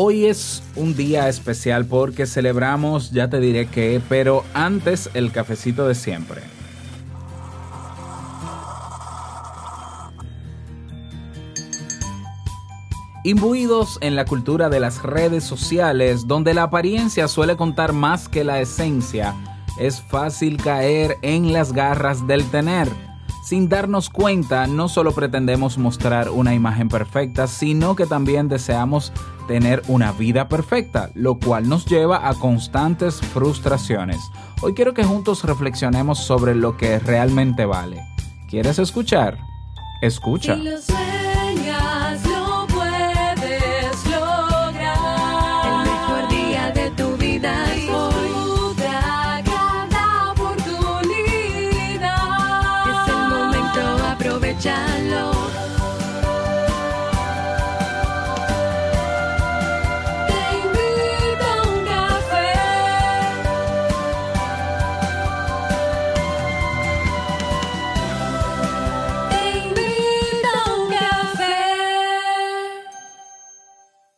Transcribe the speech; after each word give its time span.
Hoy 0.00 0.26
es 0.26 0.62
un 0.76 0.94
día 0.94 1.28
especial 1.28 1.84
porque 1.84 2.28
celebramos, 2.28 3.10
ya 3.10 3.28
te 3.28 3.40
diré 3.40 3.66
qué, 3.66 4.00
pero 4.08 4.44
antes 4.54 5.10
el 5.12 5.32
cafecito 5.32 5.88
de 5.88 5.96
siempre. 5.96 6.40
Imbuidos 13.24 13.98
en 14.00 14.14
la 14.14 14.24
cultura 14.24 14.68
de 14.68 14.78
las 14.78 15.02
redes 15.02 15.42
sociales, 15.42 16.28
donde 16.28 16.54
la 16.54 16.62
apariencia 16.62 17.26
suele 17.26 17.56
contar 17.56 17.92
más 17.92 18.28
que 18.28 18.44
la 18.44 18.60
esencia, 18.60 19.34
es 19.80 20.00
fácil 20.00 20.58
caer 20.58 21.16
en 21.22 21.52
las 21.52 21.72
garras 21.72 22.24
del 22.28 22.48
tener 22.52 22.88
sin 23.48 23.70
darnos 23.70 24.10
cuenta, 24.10 24.66
no 24.66 24.90
solo 24.90 25.12
pretendemos 25.12 25.78
mostrar 25.78 26.28
una 26.28 26.52
imagen 26.52 26.90
perfecta, 26.90 27.46
sino 27.46 27.96
que 27.96 28.04
también 28.04 28.46
deseamos 28.46 29.10
tener 29.46 29.82
una 29.88 30.12
vida 30.12 30.48
perfecta, 30.48 31.10
lo 31.14 31.38
cual 31.38 31.66
nos 31.66 31.86
lleva 31.86 32.28
a 32.28 32.34
constantes 32.34 33.22
frustraciones. 33.22 34.18
Hoy 34.60 34.74
quiero 34.74 34.92
que 34.92 35.02
juntos 35.02 35.44
reflexionemos 35.44 36.18
sobre 36.18 36.54
lo 36.54 36.76
que 36.76 36.98
realmente 36.98 37.64
vale. 37.64 38.02
¿Quieres 38.50 38.78
escuchar? 38.78 39.38
Escucha. 40.02 40.58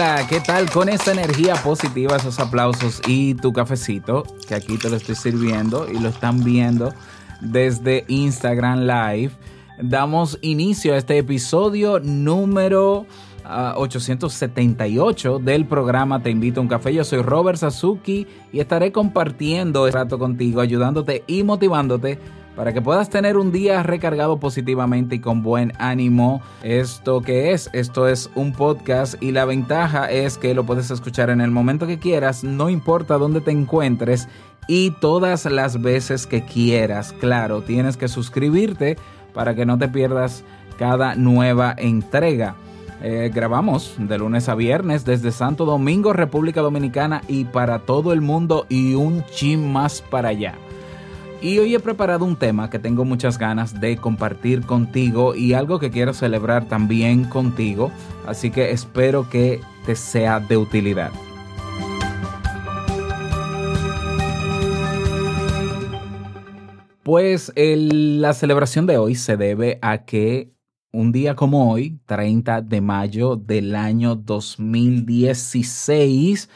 Hola, 0.00 0.26
¿qué 0.26 0.40
tal? 0.40 0.70
Con 0.70 0.88
esa 0.88 1.12
energía 1.12 1.56
positiva, 1.56 2.16
esos 2.16 2.40
aplausos 2.40 3.02
y 3.06 3.34
tu 3.34 3.52
cafecito, 3.52 4.22
que 4.48 4.54
aquí 4.54 4.78
te 4.78 4.88
lo 4.88 4.96
estoy 4.96 5.14
sirviendo 5.14 5.86
y 5.92 5.98
lo 5.98 6.08
están 6.08 6.42
viendo 6.42 6.94
desde 7.42 8.06
Instagram 8.08 8.86
Live. 8.86 9.32
Damos 9.78 10.38
inicio 10.40 10.94
a 10.94 10.96
este 10.96 11.18
episodio 11.18 12.00
número 12.00 13.04
878 13.44 15.36
ah, 15.36 15.44
del 15.44 15.66
programa 15.66 16.22
Te 16.22 16.30
invito 16.30 16.60
a 16.60 16.62
un 16.62 16.68
café. 16.68 16.94
Yo 16.94 17.04
soy 17.04 17.20
Robert 17.20 17.58
Sasuki 17.58 18.26
y 18.54 18.60
estaré 18.60 18.92
compartiendo 18.92 19.86
este 19.86 19.98
rato 19.98 20.18
contigo, 20.18 20.62
ayudándote 20.62 21.24
y 21.26 21.42
motivándote 21.42 22.18
para 22.60 22.74
que 22.74 22.82
puedas 22.82 23.08
tener 23.08 23.38
un 23.38 23.52
día 23.52 23.82
recargado 23.82 24.38
positivamente 24.38 25.14
y 25.14 25.20
con 25.20 25.42
buen 25.42 25.72
ánimo. 25.78 26.42
¿Esto 26.62 27.22
que 27.22 27.52
es? 27.52 27.70
Esto 27.72 28.06
es 28.06 28.28
un 28.34 28.52
podcast 28.52 29.14
y 29.22 29.30
la 29.32 29.46
ventaja 29.46 30.10
es 30.10 30.36
que 30.36 30.52
lo 30.52 30.66
puedes 30.66 30.90
escuchar 30.90 31.30
en 31.30 31.40
el 31.40 31.50
momento 31.50 31.86
que 31.86 31.98
quieras, 31.98 32.44
no 32.44 32.68
importa 32.68 33.16
dónde 33.16 33.40
te 33.40 33.50
encuentres 33.50 34.28
y 34.68 34.90
todas 34.90 35.46
las 35.46 35.80
veces 35.80 36.26
que 36.26 36.44
quieras. 36.44 37.14
Claro, 37.14 37.62
tienes 37.62 37.96
que 37.96 38.08
suscribirte 38.08 38.98
para 39.32 39.54
que 39.54 39.64
no 39.64 39.78
te 39.78 39.88
pierdas 39.88 40.44
cada 40.78 41.14
nueva 41.14 41.74
entrega. 41.78 42.56
Eh, 43.02 43.30
grabamos 43.34 43.94
de 43.96 44.18
lunes 44.18 44.50
a 44.50 44.54
viernes 44.54 45.06
desde 45.06 45.32
Santo 45.32 45.64
Domingo, 45.64 46.12
República 46.12 46.60
Dominicana 46.60 47.22
y 47.26 47.46
para 47.46 47.78
todo 47.78 48.12
el 48.12 48.20
mundo 48.20 48.66
y 48.68 48.92
un 48.96 49.24
chin 49.30 49.72
más 49.72 50.02
para 50.02 50.28
allá. 50.28 50.58
Y 51.42 51.58
hoy 51.58 51.74
he 51.74 51.80
preparado 51.80 52.26
un 52.26 52.36
tema 52.36 52.68
que 52.68 52.78
tengo 52.78 53.06
muchas 53.06 53.38
ganas 53.38 53.80
de 53.80 53.96
compartir 53.96 54.60
contigo 54.60 55.34
y 55.34 55.54
algo 55.54 55.78
que 55.78 55.90
quiero 55.90 56.12
celebrar 56.12 56.68
también 56.68 57.24
contigo, 57.24 57.90
así 58.26 58.50
que 58.50 58.72
espero 58.72 59.30
que 59.30 59.62
te 59.86 59.96
sea 59.96 60.38
de 60.38 60.58
utilidad. 60.58 61.10
Pues 67.02 67.50
la 67.56 68.34
celebración 68.34 68.86
de 68.86 68.98
hoy 68.98 69.14
se 69.14 69.38
debe 69.38 69.78
a 69.80 70.04
que 70.04 70.52
un 70.92 71.10
día 71.10 71.36
como 71.36 71.72
hoy, 71.72 72.00
30 72.04 72.60
de 72.60 72.82
mayo 72.82 73.36
del 73.36 73.76
año 73.76 74.14
2016, 74.14 76.50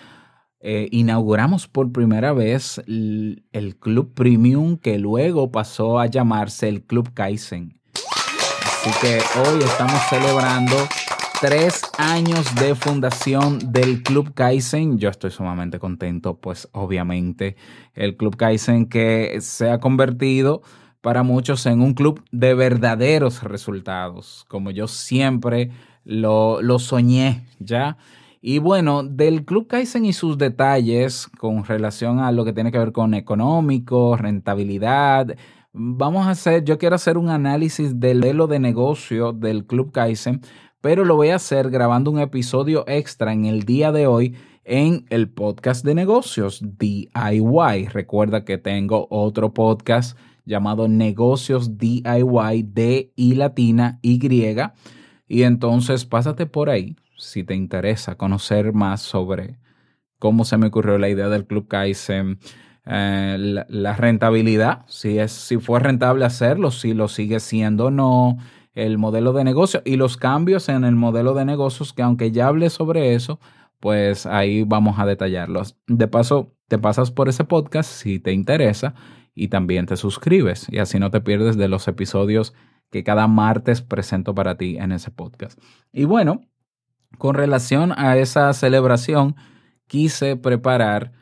eh, 0.66 0.88
inauguramos 0.92 1.68
por 1.68 1.92
primera 1.92 2.32
vez 2.32 2.78
el, 2.86 3.76
Club 3.80 4.14
Premium 4.14 4.78
que 4.78 4.98
luego 4.98 5.52
pasó 5.52 5.98
a 5.98 6.06
llamarse 6.06 6.70
el 6.70 6.82
Club 6.82 7.12
Kaizen. 7.12 7.78
Así 7.92 8.90
que 9.02 9.18
hoy 9.40 9.62
estamos 9.62 10.00
celebrando 10.08 10.74
tres 11.42 11.82
años 11.98 12.54
de 12.54 12.74
fundación 12.74 13.72
del 13.72 14.02
Club 14.02 14.32
Kaizen. 14.32 14.96
Yo 14.98 15.10
estoy 15.10 15.32
sumamente 15.32 15.78
contento, 15.78 16.38
pues 16.40 16.66
obviamente 16.72 17.56
el 17.92 18.16
Club 18.16 18.36
Kaizen 18.38 18.86
que 18.86 19.36
se 19.42 19.70
ha 19.70 19.80
convertido 19.80 20.62
para 21.02 21.22
muchos 21.22 21.66
en 21.66 21.82
un 21.82 21.92
club 21.92 22.24
de 22.32 22.54
verdaderos 22.54 23.42
resultados, 23.42 24.46
como 24.48 24.70
yo 24.70 24.88
siempre 24.88 25.72
lo, 26.04 26.62
lo 26.62 26.78
soñé, 26.78 27.44
¿ya? 27.58 27.98
Y 28.46 28.58
bueno, 28.58 29.02
del 29.04 29.46
Club 29.46 29.68
Kaizen 29.68 30.04
y 30.04 30.12
sus 30.12 30.36
detalles 30.36 31.28
con 31.38 31.64
relación 31.64 32.18
a 32.18 32.30
lo 32.30 32.44
que 32.44 32.52
tiene 32.52 32.70
que 32.70 32.76
ver 32.78 32.92
con 32.92 33.14
económico, 33.14 34.18
rentabilidad, 34.18 35.34
vamos 35.72 36.26
a 36.26 36.32
hacer, 36.32 36.62
yo 36.62 36.76
quiero 36.76 36.94
hacer 36.94 37.16
un 37.16 37.30
análisis 37.30 37.98
del 37.98 38.18
modelo 38.18 38.46
de 38.46 38.58
negocio 38.58 39.32
del 39.32 39.64
Club 39.64 39.92
Kaizen, 39.92 40.42
pero 40.82 41.06
lo 41.06 41.16
voy 41.16 41.30
a 41.30 41.36
hacer 41.36 41.70
grabando 41.70 42.10
un 42.10 42.20
episodio 42.20 42.84
extra 42.86 43.32
en 43.32 43.46
el 43.46 43.62
día 43.62 43.92
de 43.92 44.06
hoy 44.06 44.36
en 44.64 45.06
el 45.08 45.30
podcast 45.30 45.82
de 45.82 45.94
negocios 45.94 46.62
DIY. 46.76 47.88
Recuerda 47.94 48.44
que 48.44 48.58
tengo 48.58 49.06
otro 49.08 49.54
podcast 49.54 50.18
llamado 50.44 50.86
Negocios 50.86 51.78
DIY 51.78 52.62
de 52.62 53.10
y 53.16 53.36
latina 53.36 54.00
Y. 54.02 54.20
Y 55.28 55.44
entonces 55.44 56.04
pásate 56.04 56.44
por 56.44 56.68
ahí 56.68 56.94
si 57.16 57.44
te 57.44 57.54
interesa 57.54 58.16
conocer 58.16 58.72
más 58.72 59.02
sobre 59.02 59.58
cómo 60.18 60.44
se 60.44 60.56
me 60.56 60.68
ocurrió 60.68 60.98
la 60.98 61.08
idea 61.08 61.28
del 61.28 61.46
Club 61.46 61.68
Kaizen, 61.68 62.38
eh, 62.86 63.64
la, 63.68 63.96
rentabilidad, 63.96 64.84
si, 64.88 65.18
es, 65.18 65.32
si 65.32 65.58
fue 65.58 65.80
rentable 65.80 66.24
hacerlo, 66.24 66.70
si 66.70 66.94
lo 66.94 67.08
sigue 67.08 67.40
siendo 67.40 67.86
o 67.86 67.90
no, 67.90 68.38
el 68.74 68.98
modelo 68.98 69.32
de 69.32 69.44
negocio 69.44 69.82
y 69.84 69.96
los 69.96 70.16
cambios 70.16 70.68
en 70.68 70.84
el 70.84 70.96
modelo 70.96 71.34
de 71.34 71.44
negocios, 71.44 71.92
que 71.92 72.02
aunque 72.02 72.30
ya 72.30 72.48
hable 72.48 72.70
sobre 72.70 73.14
eso, 73.14 73.40
pues 73.80 74.26
ahí 74.26 74.64
vamos 74.64 74.98
a 74.98 75.06
detallarlos. 75.06 75.76
De 75.86 76.08
paso, 76.08 76.54
te 76.68 76.78
pasas 76.78 77.10
por 77.10 77.28
ese 77.28 77.44
podcast 77.44 77.90
si 77.90 78.18
te 78.18 78.32
interesa 78.32 78.94
y 79.34 79.48
también 79.48 79.86
te 79.86 79.96
suscribes 79.96 80.66
y 80.70 80.78
así 80.78 80.98
no 80.98 81.10
te 81.10 81.20
pierdes 81.20 81.56
de 81.56 81.68
los 81.68 81.86
episodios 81.88 82.54
que 82.90 83.04
cada 83.04 83.26
martes 83.26 83.82
presento 83.82 84.34
para 84.34 84.56
ti 84.56 84.76
en 84.78 84.92
ese 84.92 85.10
podcast. 85.10 85.58
Y 85.92 86.04
bueno, 86.04 86.42
con 87.18 87.34
relación 87.34 87.92
a 87.96 88.16
esa 88.16 88.52
celebración, 88.52 89.36
quise 89.86 90.36
preparar 90.36 91.12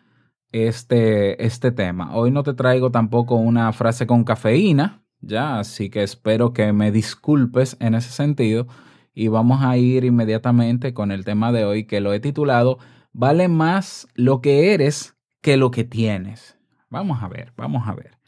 este, 0.52 1.44
este 1.44 1.72
tema. 1.72 2.14
Hoy 2.14 2.30
no 2.30 2.42
te 2.42 2.54
traigo 2.54 2.90
tampoco 2.90 3.36
una 3.36 3.72
frase 3.72 4.06
con 4.06 4.24
cafeína, 4.24 5.02
ya, 5.20 5.58
así 5.58 5.88
que 5.88 6.02
espero 6.02 6.52
que 6.52 6.72
me 6.72 6.90
disculpes 6.90 7.76
en 7.80 7.94
ese 7.94 8.10
sentido. 8.10 8.66
Y 9.14 9.28
vamos 9.28 9.62
a 9.62 9.76
ir 9.76 10.04
inmediatamente 10.04 10.94
con 10.94 11.12
el 11.12 11.24
tema 11.24 11.52
de 11.52 11.64
hoy 11.64 11.84
que 11.84 12.00
lo 12.00 12.12
he 12.12 12.20
titulado 12.20 12.78
Vale 13.12 13.48
más 13.48 14.08
lo 14.14 14.40
que 14.40 14.72
eres 14.72 15.16
que 15.42 15.58
lo 15.58 15.70
que 15.70 15.84
tienes. 15.84 16.58
Vamos 16.88 17.22
a 17.22 17.28
ver, 17.28 17.52
vamos 17.56 17.86
a 17.86 17.94
ver. 17.94 18.18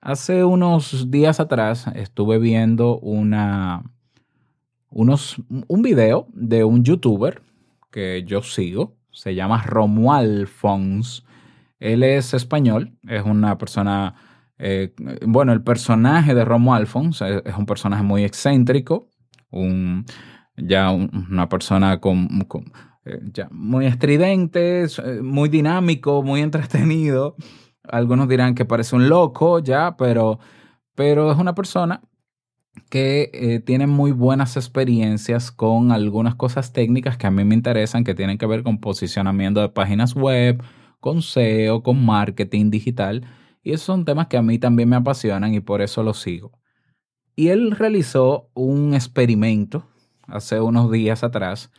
Hace 0.00 0.44
unos 0.44 1.10
días 1.10 1.38
atrás 1.38 1.86
estuve 1.94 2.38
viendo 2.38 2.98
una, 2.98 3.84
unos, 4.92 5.36
un 5.48 5.82
video 5.82 6.26
de 6.32 6.64
un 6.64 6.84
youtuber 6.84 7.42
que 7.90 8.24
yo 8.26 8.42
sigo, 8.42 8.96
se 9.10 9.34
llama 9.34 9.62
Romuald 9.62 10.46
Fons. 10.46 11.24
Él 11.78 12.02
es 12.02 12.34
español, 12.34 12.92
es 13.08 13.24
una 13.24 13.58
persona, 13.58 14.14
eh, 14.58 14.94
bueno, 15.26 15.52
el 15.52 15.62
personaje 15.62 16.34
de 16.34 16.44
Romo 16.44 16.74
Alfons 16.74 17.22
es, 17.22 17.56
un 17.56 17.66
personaje 17.66 18.02
muy 18.02 18.24
excéntrico, 18.24 19.08
un, 19.50 20.04
ya 20.56 20.90
una 20.90 21.48
persona 21.48 22.00
con, 22.00 22.28
eh, 23.04 23.18
ya 23.32 23.48
muy 23.50 23.86
estridente, 23.86 24.84
eh, 24.84 25.20
muy 25.22 25.48
dinámico, 25.48 26.22
muy 26.22 26.40
entretenido. 26.40 27.34
Algunos 27.82 28.28
dirán 28.28 28.54
que 28.54 28.64
parece 28.64 28.94
un 28.94 29.08
loco, 29.08 29.58
ya, 29.58 29.96
pero, 29.96 30.38
pero 30.94 31.32
es 31.32 31.38
una 31.38 31.54
persona 31.54 32.00
que 32.88 33.30
eh, 33.32 33.60
tiene 33.60 33.86
muy 33.86 34.12
buenas 34.12 34.56
experiencias 34.56 35.50
con 35.52 35.92
algunas 35.92 36.34
cosas 36.34 36.72
técnicas 36.72 37.16
que 37.16 37.26
a 37.26 37.30
mí 37.30 37.44
me 37.44 37.54
interesan, 37.54 38.04
que 38.04 38.14
tienen 38.14 38.38
que 38.38 38.46
ver 38.46 38.62
con 38.62 38.80
posicionamiento 38.80 39.60
de 39.60 39.68
páginas 39.68 40.14
web, 40.14 40.62
con 41.00 41.22
SEO, 41.22 41.82
con 41.82 42.04
marketing 42.04 42.70
digital. 42.70 43.26
Y 43.62 43.72
esos 43.72 43.86
son 43.86 44.04
temas 44.04 44.28
que 44.28 44.36
a 44.36 44.42
mí 44.42 44.58
también 44.58 44.88
me 44.88 44.96
apasionan 44.96 45.54
y 45.54 45.60
por 45.60 45.82
eso 45.82 46.02
los 46.02 46.20
sigo. 46.20 46.58
Y 47.36 47.48
él 47.48 47.72
realizó 47.72 48.50
un 48.54 48.94
experimento 48.94 49.86
hace 50.26 50.60
unos 50.60 50.90
días 50.90 51.24
atrás 51.24 51.70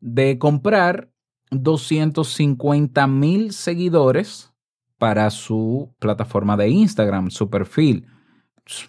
de 0.00 0.38
comprar 0.38 1.10
250 1.50 3.06
mil 3.06 3.52
seguidores 3.52 4.52
para 4.98 5.30
su 5.30 5.94
plataforma 5.98 6.56
de 6.56 6.68
Instagram, 6.68 7.30
su 7.30 7.50
perfil. 7.50 8.06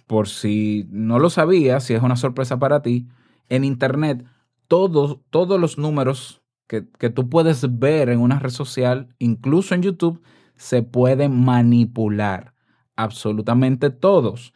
Por 0.08 0.28
si 0.28 0.88
no 0.90 1.20
lo 1.20 1.30
sabías, 1.30 1.84
si 1.84 1.94
es 1.94 2.02
una 2.02 2.16
sorpresa 2.16 2.58
para 2.60 2.82
ti, 2.82 3.08
en 3.50 3.64
Internet 3.64 4.26
todos, 4.68 5.20
todos 5.30 5.60
los 5.60 5.78
números 5.78 6.42
que, 6.68 6.88
que 7.00 7.10
tú 7.10 7.30
puedes 7.30 7.80
ver 7.80 8.10
en 8.10 8.20
una 8.20 8.40
red 8.40 8.50
social, 8.50 9.16
incluso 9.20 9.76
en 9.76 9.82
YouTube, 9.82 10.22
se 10.56 10.84
pueden 10.84 11.44
manipular. 11.44 12.54
Absolutamente 12.96 13.90
todos. 13.90 14.54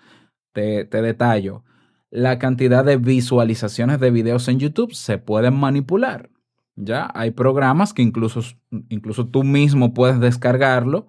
Te, 0.53 0.85
te 0.85 1.01
detallo. 1.01 1.63
La 2.09 2.39
cantidad 2.39 2.83
de 2.83 2.97
visualizaciones 2.97 3.99
de 3.99 4.11
videos 4.11 4.47
en 4.49 4.59
YouTube 4.59 4.93
se 4.93 5.17
pueden 5.17 5.55
manipular. 5.55 6.29
Ya 6.75 7.09
hay 7.13 7.31
programas 7.31 7.93
que 7.93 8.01
incluso, 8.01 8.41
incluso 8.89 9.27
tú 9.27 9.43
mismo 9.43 9.93
puedes 9.93 10.19
descargarlo, 10.19 11.07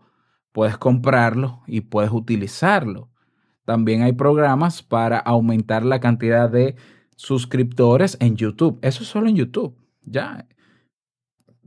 puedes 0.53 0.77
comprarlo 0.77 1.63
y 1.67 1.81
puedes 1.83 2.13
utilizarlo. 2.13 3.12
También 3.65 4.03
hay 4.03 4.13
programas 4.13 4.83
para 4.83 5.19
aumentar 5.19 5.85
la 5.85 6.01
cantidad 6.01 6.51
de 6.51 6.77
suscriptores 7.17 8.17
en 8.21 8.37
YouTube. 8.37 8.79
Eso 8.83 9.03
es 9.03 9.09
solo 9.09 9.29
en 9.29 9.37
YouTube. 9.37 9.77
Ya. 10.05 10.47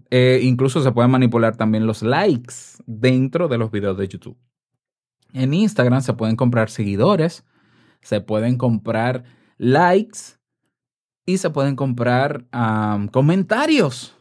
Eh, 0.10 0.42
incluso 0.44 0.82
se 0.82 0.92
pueden 0.92 1.12
manipular 1.12 1.56
también 1.56 1.88
los 1.88 2.04
likes 2.04 2.54
dentro 2.86 3.48
de 3.48 3.58
los 3.58 3.72
videos 3.72 3.98
de 3.98 4.08
YouTube. 4.08 4.38
En 5.34 5.54
Instagram 5.54 6.02
se 6.02 6.14
pueden 6.14 6.36
comprar 6.36 6.70
seguidores, 6.70 7.44
se 8.02 8.22
pueden 8.22 8.58
comprar 8.58 9.24
likes 9.58 10.38
y 11.26 11.38
se 11.38 11.50
pueden 11.50 11.76
comprar 11.76 12.46
comentarios. 13.12 14.16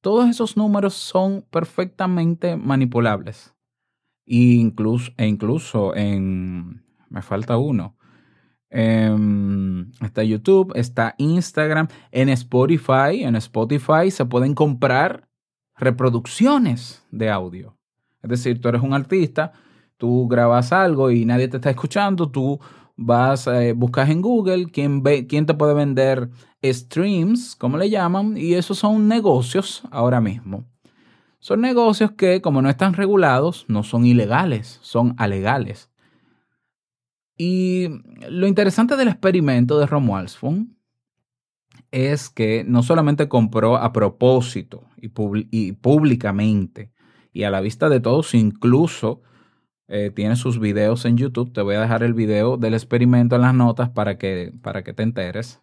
Todos 0.00 0.28
esos 0.28 0.56
números 0.56 0.94
son 0.94 1.44
perfectamente 1.50 2.56
manipulables. 2.56 3.51
Incluso, 4.34 5.12
e 5.18 5.26
incluso 5.26 5.94
en... 5.94 6.82
Me 7.10 7.20
falta 7.20 7.58
uno. 7.58 7.98
está 8.70 10.22
YouTube, 10.22 10.72
está 10.74 11.14
Instagram, 11.18 11.88
en 12.10 12.30
Spotify. 12.30 13.24
En 13.24 13.36
Spotify 13.36 14.10
se 14.10 14.24
pueden 14.24 14.54
comprar 14.54 15.28
reproducciones 15.76 17.04
de 17.10 17.28
audio. 17.28 17.76
Es 18.22 18.30
decir, 18.30 18.58
tú 18.58 18.70
eres 18.70 18.80
un 18.80 18.94
artista, 18.94 19.52
tú 19.98 20.26
grabas 20.28 20.72
algo 20.72 21.10
y 21.10 21.26
nadie 21.26 21.48
te 21.48 21.58
está 21.58 21.68
escuchando, 21.68 22.30
tú 22.30 22.58
vas, 22.96 23.46
eh, 23.48 23.74
buscas 23.74 24.08
en 24.08 24.22
Google 24.22 24.70
quién, 24.72 25.02
quién 25.28 25.44
te 25.44 25.52
puede 25.52 25.74
vender 25.74 26.30
streams, 26.64 27.54
como 27.54 27.76
le 27.76 27.90
llaman, 27.90 28.38
y 28.38 28.54
esos 28.54 28.78
son 28.78 29.08
negocios 29.08 29.82
ahora 29.90 30.22
mismo. 30.22 30.64
Son 31.42 31.60
negocios 31.60 32.12
que, 32.12 32.40
como 32.40 32.62
no 32.62 32.70
están 32.70 32.94
regulados, 32.94 33.64
no 33.66 33.82
son 33.82 34.06
ilegales, 34.06 34.78
son 34.80 35.16
alegales. 35.18 35.90
Y 37.36 37.88
lo 38.30 38.46
interesante 38.46 38.94
del 38.94 39.08
experimento 39.08 39.80
de 39.80 39.86
Romualdson 39.86 40.78
es 41.90 42.30
que 42.30 42.62
no 42.62 42.84
solamente 42.84 43.28
compró 43.28 43.76
a 43.76 43.92
propósito 43.92 44.84
y, 45.00 45.10
y 45.50 45.72
públicamente 45.72 46.92
y 47.32 47.42
a 47.42 47.50
la 47.50 47.60
vista 47.60 47.88
de 47.88 47.98
todos, 47.98 48.34
incluso 48.34 49.22
eh, 49.88 50.12
tiene 50.14 50.36
sus 50.36 50.60
videos 50.60 51.04
en 51.06 51.16
YouTube. 51.16 51.52
Te 51.52 51.62
voy 51.62 51.74
a 51.74 51.80
dejar 51.80 52.04
el 52.04 52.14
video 52.14 52.56
del 52.56 52.74
experimento 52.74 53.34
en 53.34 53.42
las 53.42 53.54
notas 53.54 53.90
para 53.90 54.16
que, 54.16 54.54
para 54.62 54.84
que 54.84 54.92
te 54.92 55.02
enteres. 55.02 55.60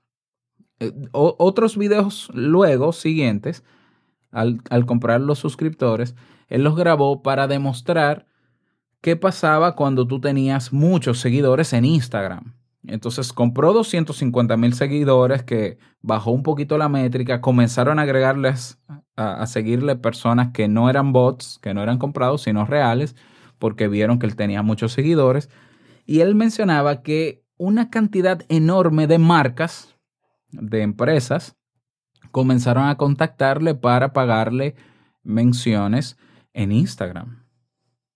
Eh, 0.81 0.91
otros 1.13 1.77
videos 1.77 2.29
luego, 2.33 2.91
siguientes, 2.91 3.63
al, 4.31 4.61
comprar 4.85 5.21
los 5.21 5.39
suscriptores, 5.39 6.15
él 6.47 6.63
los 6.63 6.75
grabó 6.75 7.21
para 7.21 7.47
demostrar 7.47 8.27
qué 9.01 9.15
pasaba 9.15 9.75
cuando 9.75 10.07
tú 10.07 10.19
tenías 10.19 10.73
muchos 10.73 11.19
seguidores 11.19 11.73
en 11.73 11.85
Instagram. 11.85 12.55
Entonces 12.83 13.33
compró 13.33 13.73
250 13.73 14.55
mil 14.57 14.73
seguidores 14.73 15.43
que 15.43 15.77
bajó 16.01 16.31
un 16.31 16.43
poquito 16.43 16.77
la 16.77 16.89
métrica, 16.89 17.41
comenzaron 17.41 17.99
a 17.99 18.03
agregarles, 18.03 18.79
a, 19.15 19.41
a, 19.41 19.47
seguirle 19.47 19.95
personas 19.97 20.51
que 20.53 20.67
no 20.67 20.89
eran 20.89 21.11
bots, 21.11 21.59
que 21.61 21.73
no 21.73 21.83
eran 21.83 21.97
comprados, 21.97 22.43
sino 22.43 22.65
reales 22.65 23.15
porque 23.59 23.87
vieron 23.87 24.17
que 24.17 24.25
él 24.25 24.35
tenía 24.35 24.63
muchos 24.63 24.93
seguidores. 24.93 25.49
Y 26.05 26.21
él 26.21 26.33
mencionaba 26.33 27.03
que 27.03 27.43
una 27.57 27.89
cantidad 27.89 28.41
enorme 28.47 29.05
de 29.05 29.19
marcas, 29.19 29.95
de 30.51 30.81
empresas, 30.81 31.55
comenzaron 32.31 32.87
a 32.87 32.97
contactarle 32.97 33.75
para 33.75 34.13
pagarle 34.13 34.75
menciones 35.23 36.17
en 36.53 36.71
Instagram. 36.71 37.43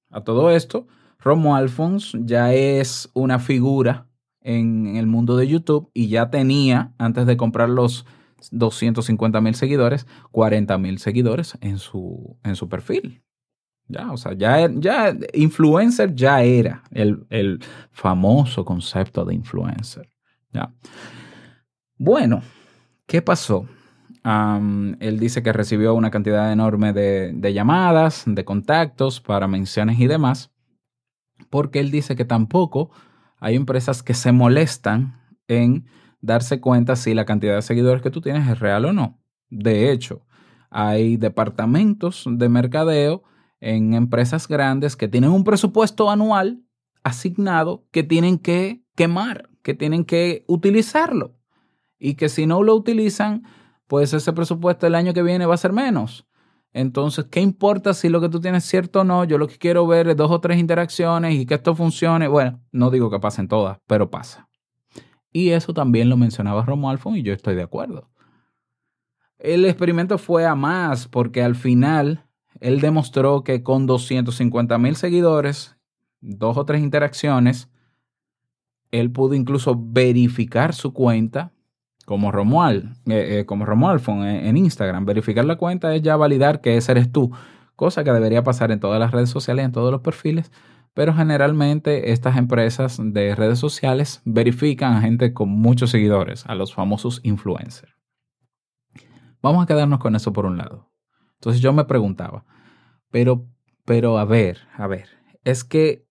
A 0.09 0.21
todo 0.21 0.51
esto, 0.51 0.87
Romo 1.19 1.55
Alfons 1.55 2.15
ya 2.19 2.53
es 2.53 3.09
una 3.13 3.39
figura 3.39 4.07
en 4.41 4.95
el 4.95 5.07
mundo 5.07 5.37
de 5.37 5.47
YouTube 5.47 5.89
y 5.93 6.07
ya 6.07 6.29
tenía, 6.29 6.93
antes 6.97 7.25
de 7.25 7.37
comprar 7.37 7.69
los 7.69 8.05
250 8.51 9.41
mil 9.41 9.55
seguidores, 9.55 10.05
40 10.31 10.77
mil 10.77 10.99
seguidores 10.99 11.57
en 11.61 11.79
su, 11.79 12.37
en 12.43 12.55
su 12.55 12.67
perfil. 12.67 13.23
Ya, 13.87 14.11
o 14.11 14.17
sea, 14.17 14.33
ya, 14.33 14.69
ya 14.73 15.15
influencer 15.33 16.15
ya 16.15 16.41
era 16.41 16.83
el, 16.91 17.59
famoso 17.91 18.63
concepto 18.63 19.25
de 19.25 19.35
influencer. 19.35 20.09
Ya. 20.51 20.73
Bueno, 21.97 22.41
¿qué 23.05 23.21
pasó? 23.21 23.67
Él 24.23 25.19
dice 25.19 25.43
que 25.43 25.51
recibió 25.51 25.93
una 25.95 26.11
cantidad 26.11 26.51
enorme 26.51 26.93
de, 26.93 27.33
de, 27.33 27.53
llamadas, 27.53 28.23
de 28.25 28.45
contactos 28.45 29.19
para 29.19 29.47
menciones 29.47 29.99
y 29.99 30.07
demás, 30.07 30.53
porque 31.49 31.79
él 31.79 31.91
dice 31.91 32.15
que 32.15 32.25
tampoco 32.25 32.91
hay 33.39 33.55
empresas 33.55 34.01
que 34.01 34.13
se 34.13 34.31
molestan 34.31 35.19
en 35.47 35.85
darse 36.21 36.61
cuenta 36.61 36.95
si 36.95 37.13
la 37.13 37.25
cantidad 37.25 37.55
de 37.55 37.61
seguidores 37.61 38.01
que 38.01 38.11
tú 38.11 38.21
tienes 38.21 38.47
es 38.47 38.59
real 38.59 38.85
o 38.85 38.93
no. 38.93 39.19
De 39.49 39.91
hecho, 39.91 40.25
hay 40.69 41.17
departamentos 41.17 42.25
de 42.27 42.49
mercadeo 42.49 43.23
en 43.59 43.93
empresas 43.93 44.47
grandes 44.47 44.95
que 44.95 45.07
tienen 45.07 45.31
un 45.31 45.43
presupuesto 45.43 46.09
anual 46.09 46.63
asignado 47.03 47.85
que 47.91 48.03
tienen 48.03 48.39
que 48.39 48.83
quemar, 48.95 49.49
que 49.61 49.73
tienen 49.73 50.05
que 50.05 50.45
utilizarlo. 50.47 51.35
Y 51.99 52.15
que 52.15 52.29
si 52.29 52.45
no 52.45 52.63
lo 52.63 52.75
utilizan, 52.75 53.43
pues 53.87 54.13
ese 54.13 54.33
presupuesto 54.33 54.87
el 54.87 54.95
año 54.95 55.13
que 55.13 55.23
viene 55.23 55.45
va 55.45 55.55
a 55.55 55.57
ser 55.57 55.73
menos. 55.73 56.25
Entonces, 56.73 57.25
¿qué 57.29 57.39
importa 57.39 57.93
si 57.93 58.09
lo 58.09 58.19
que 58.19 58.29
tú 58.29 58.39
tienes 58.39 58.63
es 58.63 58.69
cierto 58.69 59.01
o 59.01 59.03
no? 59.03 59.23
Yo 59.25 59.37
lo 59.37 59.47
que 59.47 59.57
quiero 59.57 59.85
ver 59.85 60.07
es 60.07 60.17
dos 60.17 60.31
o 60.31 60.41
tres 60.41 60.57
interacciones 60.57 61.35
y 61.35 61.45
que 61.45 61.53
esto 61.53 61.75
funcione. 61.75 62.27
Bueno, 62.27 62.61
no 62.71 62.89
digo 62.89 63.11
que 63.11 63.19
pasen 63.19 63.47
todas, 63.47 63.77
pero 63.85 64.09
pasa. 64.09 64.49
Y 65.31 65.49
eso 65.49 65.73
también 65.73 66.09
lo 66.09 66.17
mencionaba 66.17 66.65
Romualfo 66.65 67.15
y 67.15 67.21
yo 67.21 67.33
estoy 67.33 67.55
de 67.55 67.63
acuerdo. 67.63 68.09
El 69.37 69.65
experimento 69.65 70.17
fue 70.17 70.45
a 70.45 70.55
más 70.55 71.07
porque 71.07 71.43
al 71.43 71.55
final 71.55 72.25
él 72.59 72.79
demostró 72.79 73.43
que 73.43 73.61
con 73.61 73.85
250 73.85 74.77
mil 74.77 74.95
seguidores, 74.95 75.75
dos 76.21 76.57
o 76.57 76.65
tres 76.65 76.81
interacciones, 76.81 77.69
él 78.91 79.11
pudo 79.11 79.33
incluso 79.33 79.75
verificar 79.77 80.73
su 80.73 80.93
cuenta 80.93 81.51
como 82.05 82.31
Romuald, 82.31 82.85
eh, 83.07 83.39
eh, 83.39 83.45
como 83.45 83.65
Romualdfon 83.65 84.25
en, 84.25 84.45
en, 84.47 84.57
Instagram. 84.57 85.05
Verificar 85.05 85.45
la 85.45 85.55
cuenta 85.55 85.93
es 85.95 86.01
ya 86.01 86.15
validar 86.15 86.61
que 86.61 86.77
ese 86.77 86.91
eres 86.91 87.11
tú, 87.11 87.31
cosa 87.75 88.03
que 88.03 88.11
debería 88.11 88.43
pasar 88.43 88.71
en 88.71 88.79
todas 88.79 88.99
las 88.99 89.11
redes 89.11 89.29
sociales, 89.29 89.65
en 89.65 89.71
todos 89.71 89.91
los 89.91 90.01
perfiles, 90.01 90.51
pero 90.93 91.13
generalmente 91.13 92.11
estas 92.11 92.37
empresas 92.37 92.99
de 93.01 93.35
redes 93.35 93.59
sociales 93.59 94.21
verifican 94.25 94.93
a 94.93 95.01
gente 95.01 95.33
con 95.33 95.49
muchos 95.49 95.89
seguidores, 95.89 96.45
a 96.45 96.55
los 96.55 96.73
famosos 96.73 97.19
influencers. 97.23 97.93
Vamos 99.41 99.63
a 99.63 99.67
quedarnos 99.67 99.99
con 99.99 100.15
eso 100.15 100.31
por 100.31 100.45
un 100.45 100.57
lado. 100.57 100.91
Entonces 101.35 101.61
yo 101.61 101.73
me 101.73 101.85
preguntaba, 101.85 102.45
pero 103.09 103.47
pero 103.85 104.17
a 104.17 104.25
ver, 104.25 104.59
a 104.77 104.87
ver, 104.87 105.09
es 105.43 105.63
que 105.63 106.07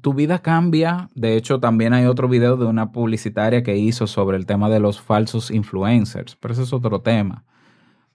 tu 0.00 0.14
vida 0.14 0.40
cambia. 0.40 1.08
De 1.14 1.36
hecho, 1.36 1.60
también 1.60 1.92
hay 1.92 2.06
otro 2.06 2.28
video 2.28 2.56
de 2.56 2.66
una 2.66 2.92
publicitaria 2.92 3.62
que 3.62 3.76
hizo 3.76 4.06
sobre 4.06 4.36
el 4.36 4.46
tema 4.46 4.68
de 4.68 4.80
los 4.80 5.00
falsos 5.00 5.50
influencers, 5.50 6.36
pero 6.36 6.54
ese 6.54 6.62
es 6.62 6.72
otro 6.72 7.00
tema. 7.00 7.44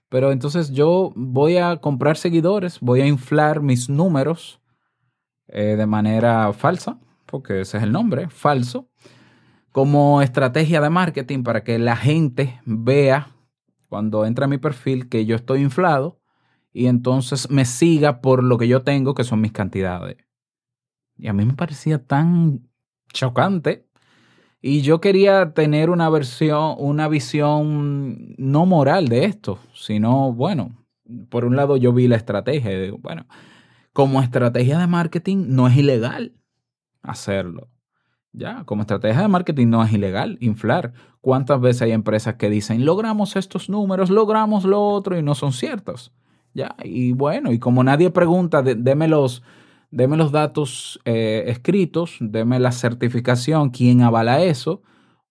Pero 0.08 0.30
entonces 0.30 0.70
yo 0.72 1.12
voy 1.16 1.56
a 1.56 1.76
comprar 1.78 2.16
seguidores, 2.16 2.78
voy 2.80 3.00
a 3.00 3.06
inflar 3.06 3.62
mis 3.62 3.88
números 3.88 4.60
eh, 5.48 5.76
de 5.76 5.86
manera 5.86 6.52
falsa, 6.52 6.98
porque 7.26 7.62
ese 7.62 7.78
es 7.78 7.82
el 7.82 7.92
nombre, 7.92 8.28
falso, 8.28 8.88
como 9.70 10.20
estrategia 10.20 10.82
de 10.82 10.90
marketing 10.90 11.42
para 11.42 11.64
que 11.64 11.78
la 11.78 11.96
gente 11.96 12.60
vea 12.66 13.28
cuando 13.88 14.26
entra 14.26 14.44
a 14.44 14.48
mi 14.48 14.58
perfil 14.58 15.08
que 15.08 15.24
yo 15.24 15.34
estoy 15.34 15.62
inflado 15.62 16.20
y 16.72 16.86
entonces 16.86 17.50
me 17.50 17.64
siga 17.64 18.20
por 18.20 18.44
lo 18.44 18.58
que 18.58 18.68
yo 18.68 18.82
tengo, 18.82 19.14
que 19.14 19.24
son 19.24 19.40
mis 19.40 19.52
cantidades. 19.52 20.18
Y 21.16 21.28
a 21.28 21.32
mí 21.32 21.44
me 21.44 21.54
parecía 21.54 22.04
tan 22.04 22.68
chocante. 23.12 23.86
Y 24.60 24.82
yo 24.82 25.00
quería 25.00 25.54
tener 25.54 25.90
una 25.90 26.08
versión, 26.08 26.76
una 26.78 27.08
visión 27.08 28.34
no 28.38 28.64
moral 28.64 29.08
de 29.08 29.24
esto, 29.24 29.58
sino, 29.74 30.32
bueno, 30.32 30.84
por 31.28 31.44
un 31.44 31.56
lado 31.56 31.76
yo 31.76 31.92
vi 31.92 32.06
la 32.06 32.16
estrategia 32.16 32.72
y 32.72 32.80
digo, 32.80 32.98
bueno, 32.98 33.26
como 33.92 34.22
estrategia 34.22 34.78
de 34.78 34.86
marketing 34.86 35.46
no 35.48 35.66
es 35.68 35.76
ilegal 35.76 36.34
hacerlo. 37.02 37.68
Ya, 38.32 38.64
como 38.64 38.82
estrategia 38.82 39.20
de 39.20 39.28
marketing 39.28 39.66
no 39.68 39.84
es 39.84 39.92
ilegal 39.92 40.38
inflar. 40.40 40.94
¿Cuántas 41.20 41.60
veces 41.60 41.82
hay 41.82 41.92
empresas 41.92 42.36
que 42.36 42.48
dicen, 42.48 42.84
logramos 42.84 43.36
estos 43.36 43.68
números, 43.68 44.10
logramos 44.10 44.64
lo 44.64 44.82
otro 44.88 45.18
y 45.18 45.22
no 45.22 45.34
son 45.34 45.52
ciertos? 45.52 46.12
Ya, 46.54 46.74
y 46.82 47.12
bueno, 47.12 47.52
y 47.52 47.58
como 47.58 47.84
nadie 47.84 48.10
pregunta, 48.10 48.62
déme 48.62 49.08
los 49.08 49.42
deme 49.92 50.16
los 50.16 50.32
datos 50.32 50.98
eh, 51.04 51.44
escritos, 51.46 52.16
deme 52.18 52.58
la 52.58 52.72
certificación, 52.72 53.70
quién 53.70 54.00
avala 54.02 54.42
eso. 54.42 54.82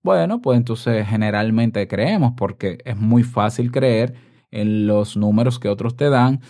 Bueno, 0.03 0.41
pues 0.41 0.57
entonces 0.57 1.05
generalmente 1.07 1.87
creemos 1.87 2.33
porque 2.37 2.77
es 2.85 2.95
muy 2.95 3.23
fácil 3.23 3.71
creer 3.71 4.13
en 4.51 4.87
los 4.87 5.17
números 5.17 5.59
que 5.59 5.67
otros 5.67 5.97
te 5.97 6.09
dan 6.09 6.41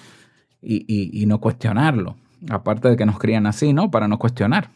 y, 0.61 1.25
no 1.25 1.39
cuestionarlo. 1.39 2.17
Aparte 2.49 2.89
de 2.89 2.97
que 2.97 3.05
nos 3.05 3.17
crían 3.17 3.47
así, 3.47 3.73
¿no? 3.73 3.89
Para 3.89 4.07
no 4.07 4.19
cuestionar. 4.19 4.69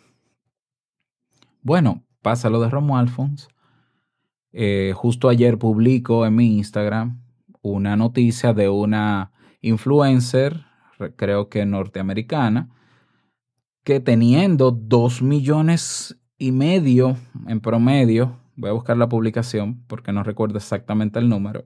Bueno, 1.61 2.03
pasa 2.21 2.49
lo 2.49 2.61
de 2.61 2.69
Romo 2.69 2.97
Alfons. 2.97 3.49
Eh, 4.51 4.93
justo 4.95 5.29
ayer 5.29 5.57
publico 5.57 6.25
en 6.25 6.35
mi 6.35 6.57
Instagram 6.57 7.21
una 7.61 7.95
noticia 7.97 8.53
de 8.53 8.69
una 8.69 9.31
influencer, 9.61 10.65
creo 11.15 11.49
que 11.49 11.65
norteamericana, 11.65 12.69
que 13.85 13.99
teniendo 13.99 14.71
dos 14.71 15.21
millones 15.21 16.19
y 16.37 16.51
medio 16.51 17.17
en 17.47 17.61
promedio, 17.61 18.39
voy 18.55 18.71
a 18.71 18.73
buscar 18.73 18.97
la 18.97 19.07
publicación 19.07 19.85
porque 19.87 20.11
no 20.11 20.23
recuerdo 20.23 20.57
exactamente 20.57 21.19
el 21.19 21.29
número, 21.29 21.65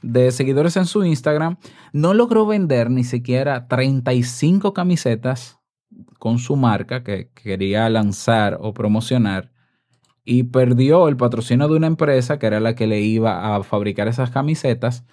de 0.00 0.30
seguidores 0.30 0.76
en 0.76 0.86
su 0.86 1.04
Instagram, 1.04 1.58
no 1.92 2.14
logró 2.14 2.46
vender 2.46 2.90
ni 2.90 3.02
siquiera 3.02 3.66
35 3.66 4.72
camisetas 4.72 5.58
con 6.20 6.38
su 6.38 6.54
marca 6.54 7.02
que 7.02 7.32
quería 7.34 7.90
lanzar 7.90 8.58
o 8.60 8.72
promocionar 8.72 9.50
y 10.24 10.44
perdió 10.44 11.08
el 11.08 11.16
patrocinio 11.16 11.66
de 11.66 11.74
una 11.74 11.88
empresa 11.88 12.38
que 12.38 12.46
era 12.46 12.60
la 12.60 12.76
que 12.76 12.86
le 12.86 13.00
iba 13.00 13.56
a 13.56 13.62
fabricar 13.64 14.06
esas 14.06 14.30
camisetas, 14.30 15.04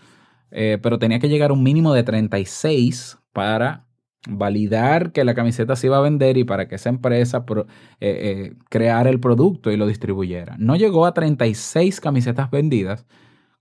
eh, 0.52 0.78
pero 0.80 1.00
tenía 1.00 1.18
que 1.18 1.30
llegar 1.30 1.50
a 1.50 1.54
un 1.54 1.64
mínimo 1.64 1.92
de 1.92 2.04
36 2.04 3.18
para 3.34 3.85
validar 4.28 5.12
que 5.12 5.24
la 5.24 5.36
camiseta 5.36 5.76
se 5.76 5.88
iba 5.88 5.98
a 5.98 6.02
vender 6.02 6.38
y 6.38 6.44
para 6.44 6.68
que 6.68 6.76
esa 6.76 6.90
empresa 6.90 7.46
eh, 7.48 7.66
eh, 8.00 8.54
creara 8.70 9.10
el 9.10 9.20
producto 9.20 9.72
y 9.72 9.78
lo 9.78 9.88
distribuyera. 9.88 10.56
No 10.58 10.76
llegó 10.76 11.06
a 11.06 11.14
36 11.14 12.02
camisetas 12.02 12.50
vendidas 12.52 13.06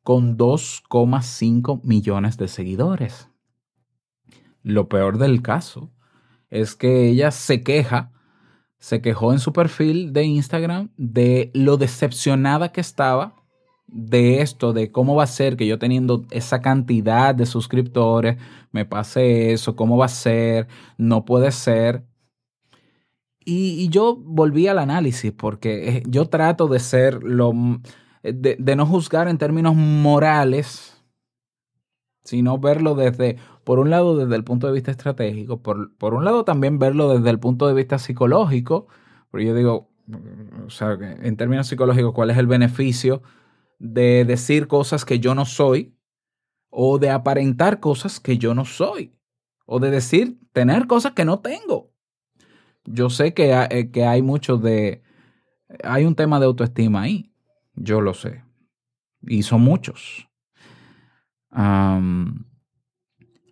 con 0.02 0.37
2,5 0.37 1.83
millones 1.83 2.37
de 2.37 2.49
seguidores. 2.49 3.28
Lo 4.62 4.88
peor 4.88 5.18
del 5.18 5.42
caso 5.42 5.90
es 6.50 6.75
que 6.75 7.09
ella 7.09 7.30
se 7.30 7.62
queja, 7.62 8.12
se 8.78 9.00
quejó 9.00 9.33
en 9.33 9.38
su 9.38 9.52
perfil 9.52 10.12
de 10.12 10.25
Instagram 10.25 10.90
de 10.97 11.50
lo 11.54 11.76
decepcionada 11.76 12.73
que 12.73 12.80
estaba 12.80 13.43
de 13.94 14.42
esto, 14.42 14.72
de 14.72 14.90
cómo 14.90 15.14
va 15.14 15.22
a 15.22 15.28
ser 15.28 15.56
que 15.56 15.66
yo 15.66 15.78
teniendo 15.78 16.24
esa 16.30 16.60
cantidad 16.60 17.34
de 17.34 17.46
suscriptores, 17.46 18.38
me 18.72 18.84
pase 18.84 19.52
eso, 19.52 19.76
cómo 19.76 19.96
va 19.96 20.06
a 20.06 20.08
ser, 20.08 20.66
no 20.98 21.24
puede 21.24 21.52
ser. 21.52 22.04
Y, 23.44 23.88
yo 23.90 24.16
volví 24.16 24.66
al 24.66 24.78
análisis 24.78 25.32
porque 25.32 25.88
eh, 25.88 26.02
yo 26.08 26.28
trato 26.28 26.66
de 26.66 26.80
ser 26.80 27.22
lo, 27.22 27.52
de, 28.22 28.56
de 28.58 28.76
no 28.76 28.84
juzgar 28.86 29.28
en 29.28 29.38
términos 29.38 29.76
morales, 29.76 31.04
sino 32.24 32.58
verlo 32.58 32.96
desde, 32.96 33.36
por 33.62 33.78
un 33.78 33.90
lado, 33.90 34.16
desde 34.16 34.34
el 34.34 34.44
punto 34.44 34.66
de 34.66 34.72
vista 34.72 34.90
estratégico, 34.90 35.62
por, 35.62 35.94
por 35.96 36.14
un 36.14 36.24
lado 36.24 36.44
también 36.44 36.78
verlo 36.80 37.16
desde 37.16 37.30
el 37.30 37.38
punto 37.38 37.68
de 37.68 37.74
vista 37.74 37.98
psicológico, 37.98 38.88
porque 39.30 39.46
yo 39.46 39.54
digo, 39.54 39.88
o 40.66 40.70
sea, 40.70 40.98
en 41.00 41.36
términos 41.36 41.68
psicológicos, 41.68 42.12
¿cuál 42.12 42.30
es 42.30 42.38
el 42.38 42.46
beneficio? 42.46 43.22
De 43.78 44.25
decir 44.25 44.66
cosas 44.66 45.04
que 45.04 45.19
yo 45.19 45.35
no 45.35 45.45
soy 45.45 45.95
o 46.71 46.99
de 46.99 47.11
aparentar 47.11 47.81
cosas 47.81 48.21
que 48.21 48.38
yo 48.38 48.54
no 48.54 48.64
soy 48.64 49.14
o 49.66 49.81
de 49.81 49.90
decir, 49.90 50.38
tener 50.52 50.87
cosas 50.87 51.12
que 51.12 51.25
no 51.25 51.38
tengo. 51.40 51.90
Yo 52.85 53.09
sé 53.11 53.33
que, 53.33 53.54
hay, 53.54 53.69
eh, 53.71 53.90
que 53.90 54.04
hay 54.04 54.21
mucho 54.23 54.59
de, 54.59 55.02
hay 55.83 56.04
un 56.04 56.14
tema 56.14 56.38
de 56.38 56.47
autoestima 56.47 57.02
ahí, 57.02 57.33
yo 57.75 58.00
lo 58.00 58.14
sé, 58.14 58.45
y 59.23 59.43
son 59.43 59.62
muchos. 59.62 60.28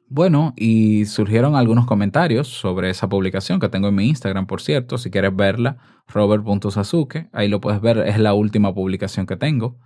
bueno, 0.09 0.53
y 0.57 1.07
surgieron 1.07 1.57
algunos 1.57 1.87
comentarios 1.87 2.49
sobre 2.49 2.91
esa 2.91 3.09
publicación 3.09 3.59
que 3.59 3.71
tengo 3.71 3.89
en 3.89 3.95
mi 3.95 4.09
Instagram, 4.09 4.47
por 4.47 4.61
cierto, 4.61 4.99
si 4.99 5.11
quieres 5.11 5.35
verla, 5.35 5.79
robert.sasuke, 6.09 7.31
ahí 7.33 7.49
lo 7.49 7.61
puedes 7.61 7.81
ver, 7.81 7.99
es 7.99 8.19
la 8.19 8.35
última 8.35 8.75
publicación 8.75 9.27
que 9.27 9.37
tengo. 9.37 9.79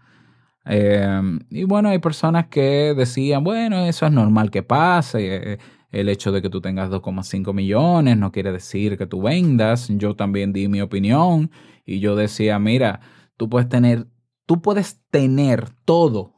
Em, 0.67 1.39
y 1.49 1.63
bueno, 1.65 1.91
hay 1.91 2.01
personas 2.01 2.49
que 2.49 2.93
decían, 2.97 3.45
bueno, 3.45 3.87
eso 3.87 4.05
es 4.05 4.13
normal 4.13 4.51
que 4.51 4.63
pase. 4.63 5.53
Eh, 5.53 5.59
el 5.93 6.09
hecho 6.09 6.33
de 6.33 6.43
que 6.43 6.51
tú 6.51 6.61
tengas 6.61 6.91
2,5 6.91 7.55
millones 7.55 8.17
no 8.17 8.33
quiere 8.33 8.53
decir 8.53 8.99
que 8.99 9.07
tú 9.07 9.23
vendas. 9.23 9.89
Yo 9.91 10.17
también 10.17 10.53
di 10.53 10.69
mi 10.69 10.81
opinión 10.81 11.51
y 11.85 12.01
yo 12.01 12.17
decía, 12.17 12.59
mira, 12.59 13.01
tú 13.37 13.49
puedes 13.49 13.69
tener, 13.69 14.09
tú 14.45 14.61
puedes 14.61 15.01
tener 15.11 15.71
todo 15.85 16.35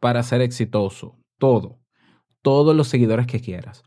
para 0.00 0.22
ser 0.22 0.40
exitoso, 0.40 1.18
todo, 1.38 1.78
todos 2.40 2.74
los 2.74 2.88
seguidores 2.88 3.26
que 3.26 3.40
quieras, 3.40 3.84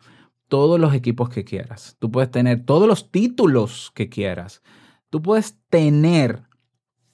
todos 0.48 0.80
los 0.80 0.94
equipos 0.94 1.30
que 1.30 1.44
quieras. 1.44 1.98
Tú 2.00 2.12
puedes 2.12 2.30
tener 2.30 2.64
todos 2.64 2.88
los 2.88 3.12
títulos 3.12 3.92
que 3.96 4.08
quieras. 4.08 4.62
Tú 5.10 5.24
puedes 5.24 5.58
tener 5.70 6.44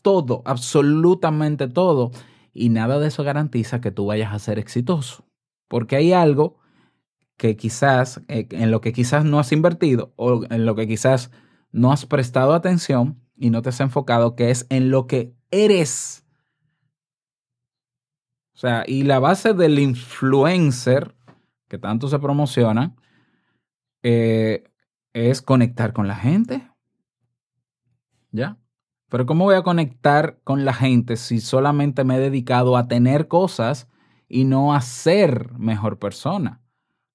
todo, 0.01 0.41
absolutamente 0.45 1.69
todo 1.69 2.11
y 2.53 2.69
nada 2.69 2.99
de 2.99 3.07
eso 3.07 3.23
garantiza 3.23 3.81
que 3.81 3.91
tú 3.91 4.05
vayas 4.05 4.33
a 4.33 4.39
ser 4.39 4.59
exitoso. 4.59 5.25
Porque 5.67 5.95
hay 5.95 6.13
algo 6.13 6.59
que 7.37 7.55
quizás, 7.55 8.21
eh, 8.27 8.47
en 8.51 8.71
lo 8.71 8.81
que 8.81 8.91
quizás 8.91 9.23
no 9.23 9.39
has 9.39 9.51
invertido 9.51 10.13
o 10.17 10.43
en 10.49 10.65
lo 10.65 10.75
que 10.75 10.87
quizás 10.87 11.31
no 11.71 11.91
has 11.91 12.05
prestado 12.05 12.53
atención 12.53 13.21
y 13.35 13.49
no 13.49 13.61
te 13.61 13.69
has 13.69 13.79
enfocado, 13.79 14.35
que 14.35 14.51
es 14.51 14.67
en 14.69 14.91
lo 14.91 15.07
que 15.07 15.33
eres. 15.51 16.25
O 18.53 18.57
sea, 18.57 18.83
y 18.85 19.03
la 19.03 19.19
base 19.19 19.53
del 19.53 19.79
influencer, 19.79 21.15
que 21.69 21.77
tanto 21.77 22.09
se 22.09 22.19
promociona, 22.19 22.95
eh, 24.03 24.65
es 25.13 25.41
conectar 25.41 25.93
con 25.93 26.07
la 26.07 26.15
gente. 26.15 26.69
¿Ya? 28.31 28.57
Pero 29.09 29.25
¿cómo 29.25 29.45
voy 29.45 29.55
a 29.55 29.63
conectar 29.63 30.39
con 30.43 30.65
la 30.65 30.73
gente 30.73 31.17
si 31.17 31.41
solamente 31.41 32.03
me 32.03 32.15
he 32.15 32.19
dedicado 32.19 32.77
a 32.77 32.87
tener 32.87 33.27
cosas 33.27 33.87
y 34.27 34.45
no 34.45 34.73
a 34.73 34.81
ser 34.81 35.51
mejor 35.57 35.97
persona? 35.97 36.61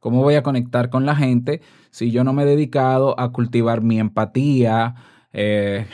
¿Cómo 0.00 0.22
voy 0.22 0.34
a 0.34 0.42
conectar 0.42 0.90
con 0.90 1.06
la 1.06 1.16
gente 1.16 1.62
si 1.90 2.10
yo 2.10 2.24
no 2.24 2.32
me 2.32 2.42
he 2.42 2.46
dedicado 2.46 3.18
a 3.18 3.32
cultivar 3.32 3.80
mi 3.80 4.00
empatía, 4.00 4.96
eh, 5.32 5.86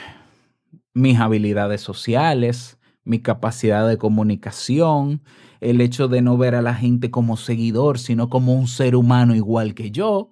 mis 0.93 1.19
habilidades 1.19 1.81
sociales, 1.81 2.77
mi 3.03 3.19
capacidad 3.19 3.87
de 3.87 3.97
comunicación, 3.97 5.21
el 5.61 5.79
hecho 5.79 6.07
de 6.07 6.21
no 6.21 6.37
ver 6.37 6.55
a 6.55 6.61
la 6.61 6.73
gente 6.73 7.11
como 7.11 7.37
seguidor, 7.37 7.99
sino 7.99 8.29
como 8.29 8.53
un 8.55 8.67
ser 8.67 8.95
humano 8.95 9.35
igual 9.35 9.75
que 9.75 9.91
yo? 9.91 10.31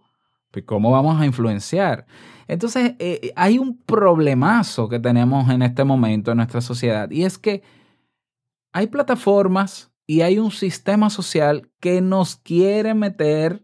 Pues, 0.51 0.65
¿Cómo 0.65 0.91
vamos 0.91 1.21
a 1.21 1.25
influenciar? 1.25 2.07
Entonces, 2.49 2.95
eh, 2.97 3.31
hay 3.35 3.59
un 3.59 3.77
problemazo 3.77 4.89
que 4.89 4.99
tenemos 4.99 5.47
en 5.51 5.61
este 5.61 5.83
momento 5.83 6.31
en 6.31 6.37
nuestra 6.37 6.61
sociedad 6.61 7.11
y 7.11 7.23
es 7.23 7.37
que 7.37 7.61
hay 8.73 8.87
plataformas 8.87 9.91
y 10.07 10.21
hay 10.21 10.39
un 10.39 10.49
sistema 10.49 11.11
social 11.11 11.69
que 11.79 12.01
nos 12.01 12.37
quiere 12.37 12.95
meter 12.95 13.63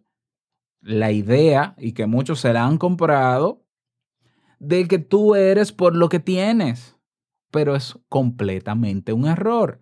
la 0.81 1.11
idea, 1.11 1.73
y 1.79 1.93
que 1.93 2.05
muchos 2.05 2.41
se 2.41 2.53
la 2.53 2.63
han 2.63 2.77
comprado, 2.77 3.65
de 4.59 4.87
que 4.87 4.99
tú 4.99 5.33
eres 5.33 5.71
por 5.71 5.95
lo 5.95 6.07
que 6.07 6.19
tienes. 6.19 6.95
Pero 7.49 7.75
es 7.75 7.97
completamente 8.07 9.13
un 9.13 9.25
error. 9.25 9.81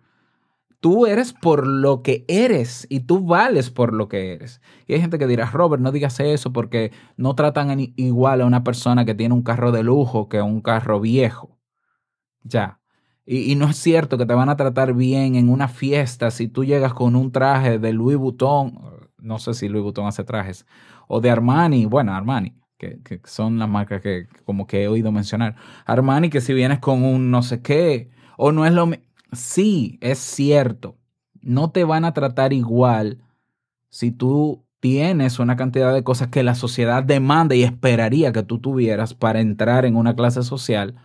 Tú 0.84 1.06
eres 1.06 1.32
por 1.32 1.66
lo 1.66 2.02
que 2.02 2.26
eres 2.28 2.86
y 2.90 3.00
tú 3.00 3.24
vales 3.24 3.70
por 3.70 3.94
lo 3.94 4.06
que 4.06 4.34
eres. 4.34 4.60
Y 4.86 4.92
hay 4.92 5.00
gente 5.00 5.18
que 5.18 5.26
dirá, 5.26 5.46
Robert, 5.46 5.82
no 5.82 5.92
digas 5.92 6.20
eso 6.20 6.52
porque 6.52 6.92
no 7.16 7.34
tratan 7.34 7.94
igual 7.96 8.42
a 8.42 8.44
una 8.44 8.64
persona 8.64 9.06
que 9.06 9.14
tiene 9.14 9.34
un 9.34 9.42
carro 9.42 9.72
de 9.72 9.82
lujo 9.82 10.28
que 10.28 10.42
un 10.42 10.60
carro 10.60 11.00
viejo. 11.00 11.58
Ya. 12.42 12.80
Y, 13.24 13.54
no 13.54 13.70
es 13.70 13.78
cierto 13.78 14.18
que 14.18 14.26
te 14.26 14.34
van 14.34 14.50
a 14.50 14.56
tratar 14.56 14.92
bien 14.92 15.36
en 15.36 15.48
una 15.48 15.68
fiesta 15.68 16.30
si 16.30 16.48
tú 16.48 16.66
llegas 16.66 16.92
con 16.92 17.16
un 17.16 17.32
traje 17.32 17.78
de 17.78 17.94
Louis 17.94 18.18
Vuitton, 18.18 18.78
no 19.16 19.38
sé 19.38 19.54
si 19.54 19.70
Louis 19.70 19.84
Vuitton 19.84 20.06
hace 20.06 20.22
trajes, 20.22 20.66
o 21.08 21.22
de 21.22 21.30
Armani, 21.30 21.86
bueno, 21.86 22.12
Armani, 22.12 22.58
que, 22.76 23.00
que 23.02 23.22
son 23.24 23.58
las 23.58 23.70
marcas 23.70 24.02
que 24.02 24.28
como 24.44 24.66
que 24.66 24.82
he 24.82 24.88
oído 24.88 25.10
mencionar. 25.12 25.56
Armani, 25.86 26.28
que 26.28 26.42
si 26.42 26.52
vienes 26.52 26.80
con 26.80 27.04
un 27.04 27.30
no 27.30 27.40
sé 27.40 27.62
qué, 27.62 28.10
o 28.36 28.52
no 28.52 28.66
es 28.66 28.72
lo 28.74 28.84
mismo 28.84 29.13
sí, 29.32 29.98
es 30.00 30.18
cierto, 30.18 30.98
no 31.40 31.70
te 31.70 31.84
van 31.84 32.04
a 32.04 32.14
tratar 32.14 32.52
igual 32.52 33.22
si 33.90 34.10
tú 34.10 34.64
tienes 34.80 35.38
una 35.38 35.56
cantidad 35.56 35.94
de 35.94 36.04
cosas 36.04 36.28
que 36.28 36.42
la 36.42 36.54
sociedad 36.54 37.02
demanda 37.02 37.54
y 37.54 37.62
esperaría 37.62 38.32
que 38.32 38.42
tú 38.42 38.58
tuvieras 38.58 39.14
para 39.14 39.40
entrar 39.40 39.84
en 39.86 39.96
una 39.96 40.14
clase 40.14 40.42
social 40.42 40.96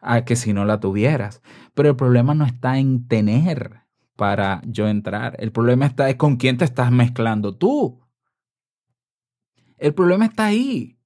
a 0.00 0.24
que 0.24 0.34
si 0.34 0.52
no 0.52 0.64
la 0.64 0.80
tuvieras. 0.80 1.42
Pero 1.74 1.90
el 1.90 1.96
problema 1.96 2.34
no 2.34 2.44
está 2.44 2.78
en 2.78 3.06
tener 3.06 3.82
para 4.16 4.60
yo 4.66 4.88
entrar. 4.88 5.36
El 5.38 5.52
problema 5.52 5.86
está 5.86 6.10
es 6.10 6.16
con 6.16 6.36
quién 6.36 6.58
te 6.58 6.64
estás 6.64 6.90
mezclando 6.90 7.54
tú. 7.56 8.00
El 9.78 9.94
problema 9.94 10.26
está 10.26 10.46
ahí. 10.46 10.98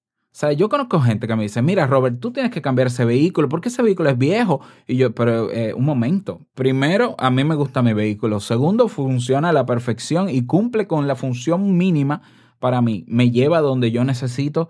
O 0.42 0.50
yo 0.52 0.68
conozco 0.68 1.00
gente 1.00 1.26
que 1.26 1.34
me 1.34 1.44
dice, 1.44 1.62
mira, 1.62 1.86
Robert, 1.86 2.20
tú 2.20 2.30
tienes 2.30 2.52
que 2.52 2.60
cambiar 2.60 2.88
ese 2.88 3.06
vehículo 3.06 3.48
porque 3.48 3.70
ese 3.70 3.82
vehículo 3.82 4.10
es 4.10 4.18
viejo. 4.18 4.60
Y 4.86 4.96
yo, 4.96 5.14
pero 5.14 5.50
eh, 5.50 5.72
un 5.72 5.84
momento. 5.84 6.42
Primero, 6.54 7.14
a 7.18 7.30
mí 7.30 7.42
me 7.42 7.54
gusta 7.54 7.82
mi 7.82 7.94
vehículo. 7.94 8.40
Segundo, 8.40 8.88
funciona 8.88 9.48
a 9.48 9.52
la 9.52 9.64
perfección 9.64 10.28
y 10.28 10.44
cumple 10.44 10.86
con 10.86 11.06
la 11.06 11.16
función 11.16 11.78
mínima 11.78 12.20
para 12.58 12.82
mí. 12.82 13.04
Me 13.08 13.30
lleva 13.30 13.60
donde 13.60 13.90
yo 13.90 14.04
necesito 14.04 14.68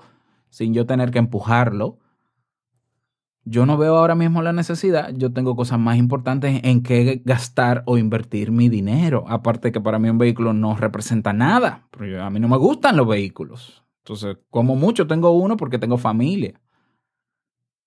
sin 0.50 0.72
yo 0.72 0.86
tener 0.86 1.10
que 1.10 1.18
empujarlo. 1.18 1.98
Yo 3.44 3.66
no 3.66 3.76
veo 3.76 3.96
ahora 3.96 4.14
mismo 4.14 4.42
la 4.42 4.52
necesidad. 4.52 5.12
Yo 5.16 5.32
tengo 5.32 5.56
cosas 5.56 5.80
más 5.80 5.96
importantes 5.96 6.60
en 6.62 6.82
que 6.82 7.22
gastar 7.24 7.82
o 7.86 7.98
invertir 7.98 8.52
mi 8.52 8.68
dinero. 8.68 9.24
Aparte 9.28 9.72
que 9.72 9.80
para 9.80 9.98
mí 9.98 10.08
un 10.08 10.18
vehículo 10.18 10.52
no 10.52 10.76
representa 10.76 11.32
nada. 11.32 11.86
Porque 11.90 12.18
a 12.18 12.30
mí 12.30 12.38
no 12.38 12.48
me 12.48 12.56
gustan 12.56 12.96
los 12.96 13.08
vehículos. 13.08 13.85
Entonces, 14.06 14.38
como 14.50 14.76
mucho 14.76 15.08
tengo 15.08 15.32
uno 15.32 15.56
porque 15.56 15.80
tengo 15.80 15.98
familia. 15.98 16.60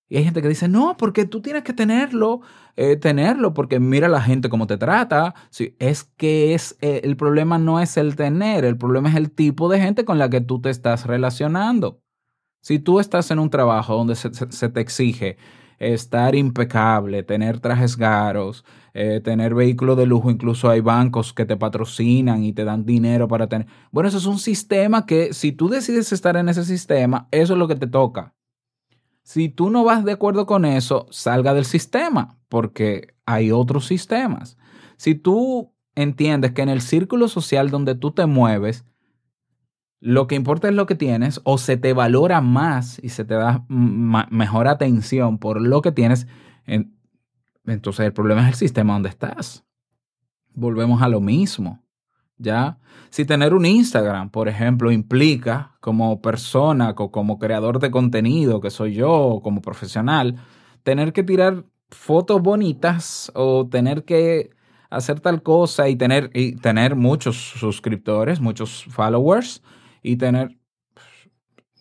Y 0.06 0.18
hay 0.18 0.24
gente 0.24 0.42
que 0.42 0.48
dice, 0.48 0.68
no, 0.68 0.96
porque 0.98 1.24
tú 1.24 1.40
tienes 1.40 1.62
que 1.62 1.72
tenerlo, 1.72 2.42
eh, 2.76 2.96
tenerlo, 2.96 3.54
porque 3.54 3.80
mira 3.80 4.06
la 4.06 4.20
gente 4.20 4.50
cómo 4.50 4.66
te 4.66 4.76
trata. 4.76 5.34
Sí, 5.48 5.76
es 5.78 6.04
que 6.04 6.52
es, 6.52 6.76
eh, 6.82 7.00
el 7.04 7.16
problema 7.16 7.56
no 7.56 7.80
es 7.80 7.96
el 7.96 8.16
tener, 8.16 8.66
el 8.66 8.76
problema 8.76 9.08
es 9.08 9.16
el 9.16 9.30
tipo 9.30 9.70
de 9.70 9.80
gente 9.80 10.04
con 10.04 10.18
la 10.18 10.28
que 10.28 10.42
tú 10.42 10.60
te 10.60 10.68
estás 10.68 11.06
relacionando. 11.06 12.02
Si 12.60 12.78
tú 12.80 13.00
estás 13.00 13.30
en 13.30 13.38
un 13.38 13.48
trabajo 13.48 13.96
donde 13.96 14.14
se, 14.14 14.30
se 14.34 14.68
te 14.68 14.80
exige 14.80 15.38
estar 15.80 16.34
impecable, 16.34 17.22
tener 17.22 17.58
trajes 17.58 17.96
caros, 17.96 18.64
eh, 18.92 19.20
tener 19.24 19.54
vehículos 19.54 19.96
de 19.96 20.06
lujo, 20.06 20.30
incluso 20.30 20.68
hay 20.68 20.80
bancos 20.80 21.32
que 21.32 21.46
te 21.46 21.56
patrocinan 21.56 22.44
y 22.44 22.52
te 22.52 22.64
dan 22.64 22.84
dinero 22.84 23.26
para 23.26 23.48
tener. 23.48 23.66
Bueno, 23.90 24.08
eso 24.08 24.18
es 24.18 24.26
un 24.26 24.38
sistema 24.38 25.06
que 25.06 25.32
si 25.32 25.52
tú 25.52 25.68
decides 25.68 26.12
estar 26.12 26.36
en 26.36 26.48
ese 26.48 26.64
sistema, 26.64 27.26
eso 27.30 27.54
es 27.54 27.58
lo 27.58 27.66
que 27.66 27.76
te 27.76 27.86
toca. 27.86 28.34
Si 29.22 29.48
tú 29.48 29.70
no 29.70 29.82
vas 29.82 30.04
de 30.04 30.12
acuerdo 30.12 30.44
con 30.46 30.64
eso, 30.64 31.06
salga 31.10 31.54
del 31.54 31.64
sistema, 31.64 32.38
porque 32.48 33.14
hay 33.24 33.50
otros 33.50 33.86
sistemas. 33.86 34.58
Si 34.96 35.14
tú 35.14 35.72
entiendes 35.94 36.52
que 36.52 36.62
en 36.62 36.68
el 36.68 36.82
círculo 36.82 37.28
social 37.28 37.70
donde 37.70 37.94
tú 37.94 38.10
te 38.10 38.26
mueves, 38.26 38.84
lo 40.00 40.26
que 40.26 40.34
importa 40.34 40.68
es 40.68 40.74
lo 40.74 40.86
que 40.86 40.94
tienes 40.94 41.40
o 41.44 41.58
se 41.58 41.76
te 41.76 41.92
valora 41.92 42.40
más 42.40 42.98
y 43.02 43.10
se 43.10 43.24
te 43.24 43.34
da 43.34 43.64
mejor 43.68 44.66
atención 44.66 45.38
por 45.38 45.60
lo 45.60 45.82
que 45.82 45.92
tienes, 45.92 46.26
entonces 47.66 48.06
el 48.06 48.12
problema 48.12 48.42
es 48.42 48.48
el 48.48 48.54
sistema 48.54 48.94
donde 48.94 49.10
estás. 49.10 49.64
Volvemos 50.54 51.02
a 51.02 51.08
lo 51.08 51.20
mismo. 51.20 51.82
¿Ya? 52.42 52.78
Si 53.10 53.26
tener 53.26 53.52
un 53.52 53.66
Instagram, 53.66 54.30
por 54.30 54.48
ejemplo, 54.48 54.90
implica 54.90 55.76
como 55.80 56.22
persona 56.22 56.94
como 56.94 57.38
creador 57.38 57.78
de 57.80 57.90
contenido 57.90 58.62
que 58.62 58.70
soy 58.70 58.94
yo, 58.94 59.40
como 59.44 59.60
profesional, 59.60 60.36
tener 60.82 61.12
que 61.12 61.22
tirar 61.22 61.66
fotos 61.90 62.40
bonitas 62.40 63.30
o 63.34 63.68
tener 63.68 64.04
que 64.06 64.50
hacer 64.88 65.20
tal 65.20 65.42
cosa 65.42 65.90
y 65.90 65.96
tener, 65.96 66.30
y 66.32 66.56
tener 66.56 66.96
muchos 66.96 67.36
suscriptores, 67.36 68.40
muchos 68.40 68.86
followers, 68.88 69.62
y 70.02 70.16
tener, 70.16 70.58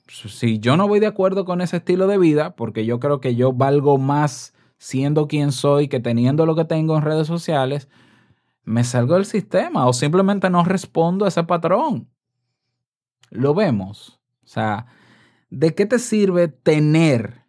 si 0.07 0.59
yo 0.59 0.77
no 0.77 0.87
voy 0.87 0.99
de 0.99 1.07
acuerdo 1.07 1.45
con 1.45 1.61
ese 1.61 1.77
estilo 1.77 2.07
de 2.07 2.17
vida, 2.17 2.55
porque 2.55 2.85
yo 2.85 2.99
creo 2.99 3.19
que 3.19 3.35
yo 3.35 3.53
valgo 3.53 3.97
más 3.97 4.53
siendo 4.77 5.27
quien 5.27 5.51
soy 5.51 5.87
que 5.87 5.99
teniendo 5.99 6.45
lo 6.45 6.55
que 6.55 6.65
tengo 6.65 6.97
en 6.97 7.03
redes 7.03 7.27
sociales, 7.27 7.89
me 8.63 8.83
salgo 8.83 9.15
del 9.15 9.25
sistema 9.25 9.87
o 9.87 9.93
simplemente 9.93 10.49
no 10.49 10.63
respondo 10.63 11.25
a 11.25 11.27
ese 11.29 11.43
patrón. 11.43 12.07
Lo 13.29 13.53
vemos. 13.53 14.19
O 14.43 14.47
sea, 14.47 14.87
¿de 15.49 15.75
qué 15.75 15.85
te 15.85 15.99
sirve 15.99 16.47
tener 16.47 17.45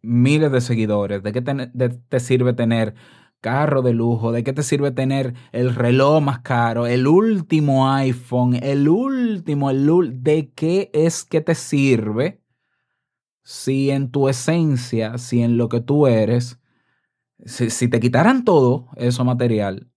miles 0.00 0.52
de 0.52 0.60
seguidores? 0.60 1.22
¿De 1.22 1.32
qué 1.32 1.42
te 1.42 2.20
sirve 2.20 2.52
tener 2.52 2.94
carro 3.42 3.82
de 3.82 3.92
lujo, 3.92 4.32
¿de 4.32 4.42
qué 4.44 4.54
te 4.54 4.62
sirve 4.62 4.92
tener 4.92 5.34
el 5.50 5.74
reloj 5.74 6.22
más 6.22 6.38
caro, 6.38 6.86
el 6.86 7.06
último 7.06 7.90
iPhone, 7.90 8.54
el 8.62 8.88
último, 8.88 9.68
el 9.68 10.22
¿de 10.22 10.50
qué 10.54 10.90
es 10.94 11.24
que 11.24 11.42
te 11.42 11.54
sirve 11.54 12.40
si 13.42 13.90
en 13.90 14.10
tu 14.10 14.28
esencia, 14.28 15.18
si 15.18 15.42
en 15.42 15.58
lo 15.58 15.68
que 15.68 15.80
tú 15.80 16.06
eres, 16.06 16.60
si, 17.44 17.88
te 17.88 18.00
quitaran 18.00 18.44
todo 18.44 18.88
eso 18.96 19.24
material, 19.24 19.90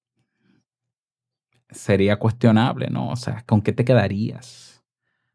sería 1.70 2.18
cuestionable, 2.18 2.90
¿no? 2.90 3.12
O 3.12 3.16
sea, 3.16 3.44
¿con 3.46 3.62
qué 3.62 3.72
te 3.72 3.86
quedarías? 3.86 4.84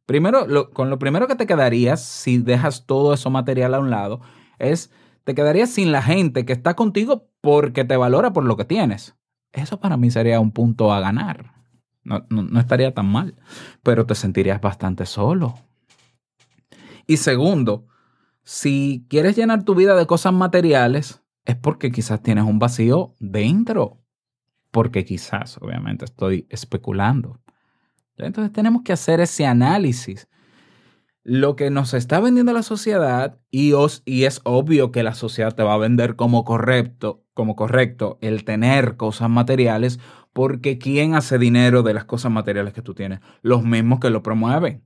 Primero, 0.05 0.73
con 0.73 0.91
lo 0.91 0.99
primero 0.99 1.29
que 1.29 1.37
te 1.37 1.47
quedarías, 1.47 2.05
si 2.05 2.39
dejas 2.39 2.87
todo 2.87 3.15
eso 3.15 3.31
material 3.31 3.75
a 3.75 3.79
un 3.79 3.91
lado, 3.91 4.21
es 4.59 4.91
te 5.23 5.37
quedarías 5.37 5.71
sin 5.71 5.93
la 5.93 6.03
gente 6.03 6.45
que 6.45 6.53
está 6.53 6.75
contigo 6.75 7.30
porque 7.41 7.85
te 7.85 7.97
valora 7.97 8.33
por 8.33 8.45
lo 8.45 8.57
que 8.57 8.65
tienes. 8.65 9.17
Eso 9.53 9.81
para 9.81 9.97
mí 9.97 10.11
sería 10.11 10.41
un 10.41 10.53
punto 10.53 10.93
a 10.93 11.01
ganar. 11.01 11.55
No, 12.03 12.25
estaría 12.59 12.95
tan 12.95 13.07
mal, 13.07 13.37
pero 13.83 14.07
te 14.07 14.15
sentirías 14.15 14.61
bastante 14.61 15.07
solo. 15.07 15.55
Y 17.07 17.19
segundo, 17.19 17.87
si 18.43 19.07
quieres 19.09 19.37
llenar 19.37 19.65
tu 19.65 19.75
vida 19.75 19.95
de 19.97 20.07
cosas 20.07 20.33
materiales, 20.33 21.23
es 21.45 21.57
porque 21.57 21.91
quizás 21.91 22.23
tienes 22.23 22.45
un 22.45 22.59
vacío 22.59 23.15
dentro. 23.19 23.99
Porque 24.71 25.05
quizás, 25.05 25.59
obviamente, 25.59 26.05
estoy 26.05 26.47
especulando. 26.49 27.41
Entonces 28.17 28.53
tenemos 28.53 28.83
que 28.83 28.93
hacer 28.93 29.21
ese 29.21 29.47
análisis 29.47 30.29
lo 31.23 31.55
que 31.57 31.71
nos 31.71 31.95
está 31.95 32.21
vendiendo 32.21 32.53
la 32.53 32.63
sociedad 32.63 33.39
y, 33.51 33.75
es 33.75 34.41
obvio 34.45 34.91
que 34.91 35.03
la 35.03 35.15
sociedad 35.15 35.55
te 35.55 35.63
va 35.63 35.75
a 35.75 35.79
vender 35.79 36.17
como 36.17 36.45
correcto, 36.45 37.25
como 37.35 37.57
correcto 37.57 38.19
el 38.21 38.45
tener 38.45 38.97
cosas 38.97 39.29
materiales, 39.29 40.01
porque 40.33 40.79
¿quién 40.79 41.15
hace 41.15 41.39
dinero 41.39 41.83
de 41.83 41.95
las 41.95 42.05
cosas 42.05 42.33
materiales 42.33 42.73
que 42.73 42.83
tú 42.83 42.95
tienes? 42.95 43.21
Los 43.43 43.65
mismos 43.65 44.01
que 44.01 44.11
lo 44.11 44.23
promueven. 44.23 44.85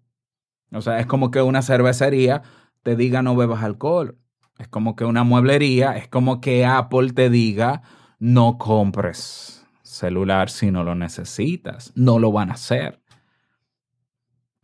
O 0.73 0.81
sea, 0.81 0.99
es 0.99 1.07
como 1.07 1.31
que 1.31 1.43
una 1.43 1.63
cervecería 1.63 2.43
te 2.83 2.97
diga 2.97 3.23
no 3.23 3.37
bebas 3.37 3.63
alcohol. 3.63 4.19
Es 4.59 4.69
como 4.69 4.97
que 4.97 5.05
una 5.05 5.25
mueblería, 5.25 5.97
es 5.97 6.09
como 6.09 6.41
que 6.41 6.65
Apple 6.65 7.13
te 7.13 7.31
diga 7.31 7.83
no 8.19 8.59
compres 8.59 9.55
celular 9.83 10.51
si 10.51 10.71
no 10.71 10.85
lo 10.85 10.95
necesitas. 10.95 11.93
No 11.95 12.19
lo 12.19 12.33
van 12.33 12.51
a 12.51 12.55
hacer. 12.55 13.01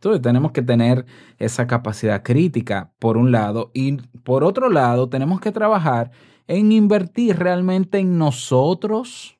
Entonces 0.01 0.23
tenemos 0.23 0.51
que 0.51 0.63
tener 0.63 1.05
esa 1.37 1.67
capacidad 1.67 2.23
crítica 2.23 2.91
por 2.97 3.17
un 3.17 3.31
lado 3.31 3.69
y 3.71 3.97
por 4.23 4.43
otro 4.43 4.67
lado 4.71 5.09
tenemos 5.09 5.39
que 5.39 5.51
trabajar 5.51 6.09
en 6.47 6.71
invertir 6.71 7.37
realmente 7.37 7.99
en 7.99 8.17
nosotros. 8.17 9.37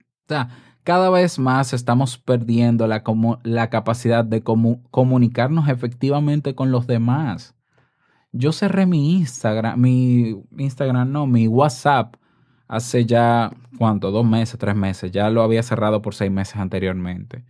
O 0.00 0.28
sea, 0.28 0.50
cada 0.84 1.08
vez 1.08 1.38
más 1.38 1.72
estamos 1.72 2.18
perdiendo 2.18 2.86
la, 2.86 3.02
la 3.42 3.70
capacidad 3.70 4.22
de 4.22 4.42
comunicarnos 4.42 5.70
efectivamente 5.70 6.54
con 6.54 6.70
los 6.70 6.86
demás. 6.86 7.54
Yo 8.32 8.52
cerré 8.52 8.84
mi 8.84 9.14
Instagram, 9.14 9.80
mi 9.80 10.44
Instagram 10.58 11.10
no, 11.10 11.26
mi 11.26 11.48
WhatsApp 11.48 12.16
hace 12.66 13.06
ya, 13.06 13.50
¿cuánto? 13.78 14.10
Dos 14.10 14.26
meses, 14.26 14.58
tres 14.58 14.76
meses. 14.76 15.10
Ya 15.10 15.30
lo 15.30 15.40
había 15.42 15.62
cerrado 15.62 16.02
por 16.02 16.14
seis 16.14 16.30
meses 16.30 16.56
anteriormente. 16.56 17.46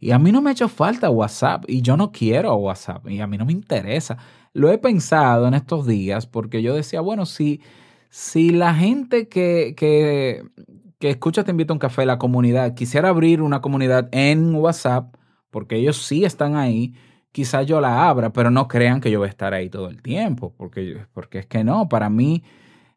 Y 0.00 0.12
a 0.12 0.18
mí 0.18 0.30
no 0.30 0.40
me 0.40 0.50
ha 0.50 0.52
hecho 0.52 0.68
falta 0.68 1.10
WhatsApp 1.10 1.64
y 1.66 1.82
yo 1.82 1.96
no 1.96 2.12
quiero 2.12 2.54
WhatsApp 2.54 3.08
y 3.08 3.20
a 3.20 3.26
mí 3.26 3.36
no 3.36 3.44
me 3.44 3.52
interesa. 3.52 4.16
Lo 4.52 4.70
he 4.70 4.78
pensado 4.78 5.48
en 5.48 5.54
estos 5.54 5.86
días 5.86 6.26
porque 6.26 6.62
yo 6.62 6.74
decía, 6.74 7.00
bueno, 7.00 7.26
si, 7.26 7.60
si 8.10 8.50
la 8.50 8.74
gente 8.74 9.28
que, 9.28 9.74
que, 9.76 10.44
que 10.98 11.10
escucha 11.10 11.44
Te 11.44 11.50
invito 11.50 11.72
a 11.72 11.76
un 11.76 11.80
café, 11.80 12.06
la 12.06 12.18
comunidad, 12.18 12.74
quisiera 12.74 13.08
abrir 13.08 13.42
una 13.42 13.60
comunidad 13.60 14.08
en 14.12 14.54
WhatsApp, 14.54 15.14
porque 15.50 15.76
ellos 15.76 16.04
sí 16.04 16.24
están 16.24 16.56
ahí, 16.56 16.94
quizás 17.32 17.66
yo 17.66 17.80
la 17.80 18.08
abra, 18.08 18.32
pero 18.32 18.50
no 18.50 18.68
crean 18.68 19.00
que 19.00 19.10
yo 19.10 19.18
voy 19.20 19.26
a 19.26 19.30
estar 19.30 19.54
ahí 19.54 19.70
todo 19.70 19.88
el 19.88 20.02
tiempo, 20.02 20.54
porque, 20.56 21.06
porque 21.12 21.40
es 21.40 21.46
que 21.46 21.64
no, 21.64 21.88
para 21.88 22.10
mí 22.10 22.44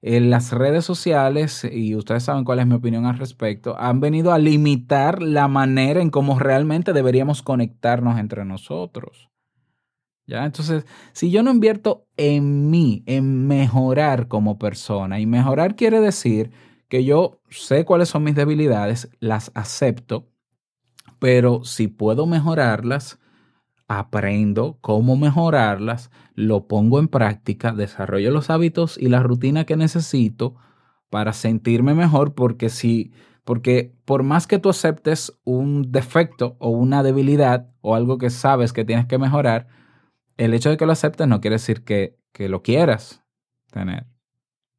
las 0.01 0.51
redes 0.51 0.83
sociales, 0.83 1.63
y 1.63 1.95
ustedes 1.95 2.23
saben 2.23 2.43
cuál 2.43 2.59
es 2.59 2.67
mi 2.67 2.73
opinión 2.73 3.05
al 3.05 3.19
respecto, 3.19 3.77
han 3.77 3.99
venido 3.99 4.33
a 4.33 4.39
limitar 4.39 5.21
la 5.21 5.47
manera 5.47 6.01
en 6.01 6.09
cómo 6.09 6.39
realmente 6.39 6.91
deberíamos 6.91 7.43
conectarnos 7.43 8.19
entre 8.19 8.43
nosotros. 8.43 9.29
¿Ya? 10.25 10.45
Entonces, 10.45 10.85
si 11.13 11.29
yo 11.29 11.43
no 11.43 11.51
invierto 11.51 12.07
en 12.17 12.69
mí, 12.69 13.03
en 13.05 13.47
mejorar 13.47 14.27
como 14.27 14.57
persona, 14.57 15.19
y 15.19 15.25
mejorar 15.25 15.75
quiere 15.75 15.99
decir 15.99 16.51
que 16.87 17.03
yo 17.03 17.39
sé 17.49 17.85
cuáles 17.85 18.09
son 18.09 18.23
mis 18.23 18.35
debilidades, 18.35 19.09
las 19.19 19.51
acepto, 19.53 20.29
pero 21.19 21.63
si 21.63 21.87
puedo 21.87 22.25
mejorarlas, 22.25 23.19
aprendo 23.99 24.77
cómo 24.81 25.17
mejorarlas, 25.17 26.11
lo 26.35 26.67
pongo 26.67 26.99
en 26.99 27.07
práctica, 27.07 27.73
desarrollo 27.73 28.31
los 28.31 28.49
hábitos 28.49 28.97
y 28.97 29.09
la 29.09 29.21
rutina 29.21 29.65
que 29.65 29.75
necesito 29.75 30.55
para 31.09 31.33
sentirme 31.33 31.93
mejor, 31.93 32.33
porque 32.33 32.69
si, 32.69 33.11
porque 33.43 33.93
por 34.05 34.23
más 34.23 34.47
que 34.47 34.59
tú 34.59 34.69
aceptes 34.69 35.37
un 35.43 35.91
defecto 35.91 36.55
o 36.59 36.69
una 36.69 37.03
debilidad 37.03 37.69
o 37.81 37.95
algo 37.95 38.17
que 38.17 38.29
sabes 38.29 38.71
que 38.71 38.85
tienes 38.85 39.07
que 39.07 39.17
mejorar, 39.17 39.67
el 40.37 40.53
hecho 40.53 40.69
de 40.69 40.77
que 40.77 40.85
lo 40.85 40.93
aceptes 40.93 41.27
no 41.27 41.41
quiere 41.41 41.55
decir 41.55 41.83
que, 41.83 42.17
que 42.31 42.47
lo 42.47 42.63
quieras 42.63 43.23
tener. 43.71 44.07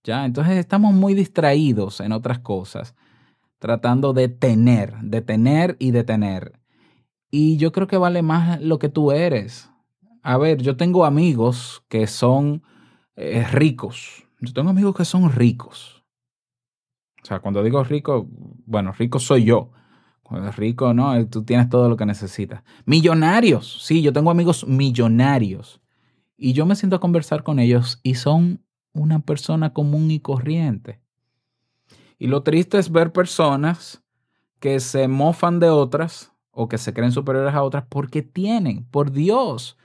¿Ya? 0.04 0.24
Entonces 0.24 0.56
estamos 0.56 0.94
muy 0.94 1.14
distraídos 1.14 2.00
en 2.00 2.12
otras 2.12 2.40
cosas, 2.40 2.96
tratando 3.58 4.12
de 4.14 4.28
tener, 4.28 4.96
de 5.02 5.20
tener 5.20 5.76
y 5.78 5.90
de 5.92 6.02
tener. 6.02 6.61
Y 7.34 7.56
yo 7.56 7.72
creo 7.72 7.86
que 7.86 7.96
vale 7.96 8.20
más 8.20 8.60
lo 8.60 8.78
que 8.78 8.90
tú 8.90 9.10
eres. 9.10 9.70
A 10.22 10.36
ver, 10.36 10.60
yo 10.60 10.76
tengo 10.76 11.06
amigos 11.06 11.82
que 11.88 12.06
son 12.06 12.62
eh, 13.16 13.42
ricos. 13.50 14.28
Yo 14.38 14.52
tengo 14.52 14.68
amigos 14.68 14.94
que 14.94 15.06
son 15.06 15.32
ricos. 15.32 16.04
O 17.22 17.26
sea, 17.26 17.40
cuando 17.40 17.62
digo 17.62 17.82
rico, 17.84 18.28
bueno, 18.66 18.92
rico 18.92 19.18
soy 19.18 19.44
yo. 19.44 19.70
Cuando 20.22 20.50
es 20.50 20.56
rico, 20.56 20.92
no, 20.92 21.16
eh, 21.16 21.24
tú 21.24 21.42
tienes 21.42 21.70
todo 21.70 21.88
lo 21.88 21.96
que 21.96 22.04
necesitas. 22.04 22.64
Millonarios, 22.84 23.82
sí, 23.82 24.02
yo 24.02 24.12
tengo 24.12 24.30
amigos 24.30 24.66
millonarios. 24.66 25.80
Y 26.36 26.52
yo 26.52 26.66
me 26.66 26.76
siento 26.76 26.96
a 26.96 27.00
conversar 27.00 27.44
con 27.44 27.58
ellos 27.58 27.98
y 28.02 28.16
son 28.16 28.62
una 28.92 29.20
persona 29.20 29.72
común 29.72 30.10
y 30.10 30.20
corriente. 30.20 31.00
Y 32.18 32.26
lo 32.26 32.42
triste 32.42 32.76
es 32.76 32.92
ver 32.92 33.10
personas 33.10 34.04
que 34.60 34.80
se 34.80 35.08
mofan 35.08 35.60
de 35.60 35.70
otras 35.70 36.31
o 36.52 36.68
que 36.68 36.78
se 36.78 36.92
creen 36.92 37.12
superiores 37.12 37.54
a 37.54 37.62
otras 37.62 37.84
porque 37.88 38.22
tienen, 38.22 38.84
por 38.84 39.10
Dios. 39.10 39.76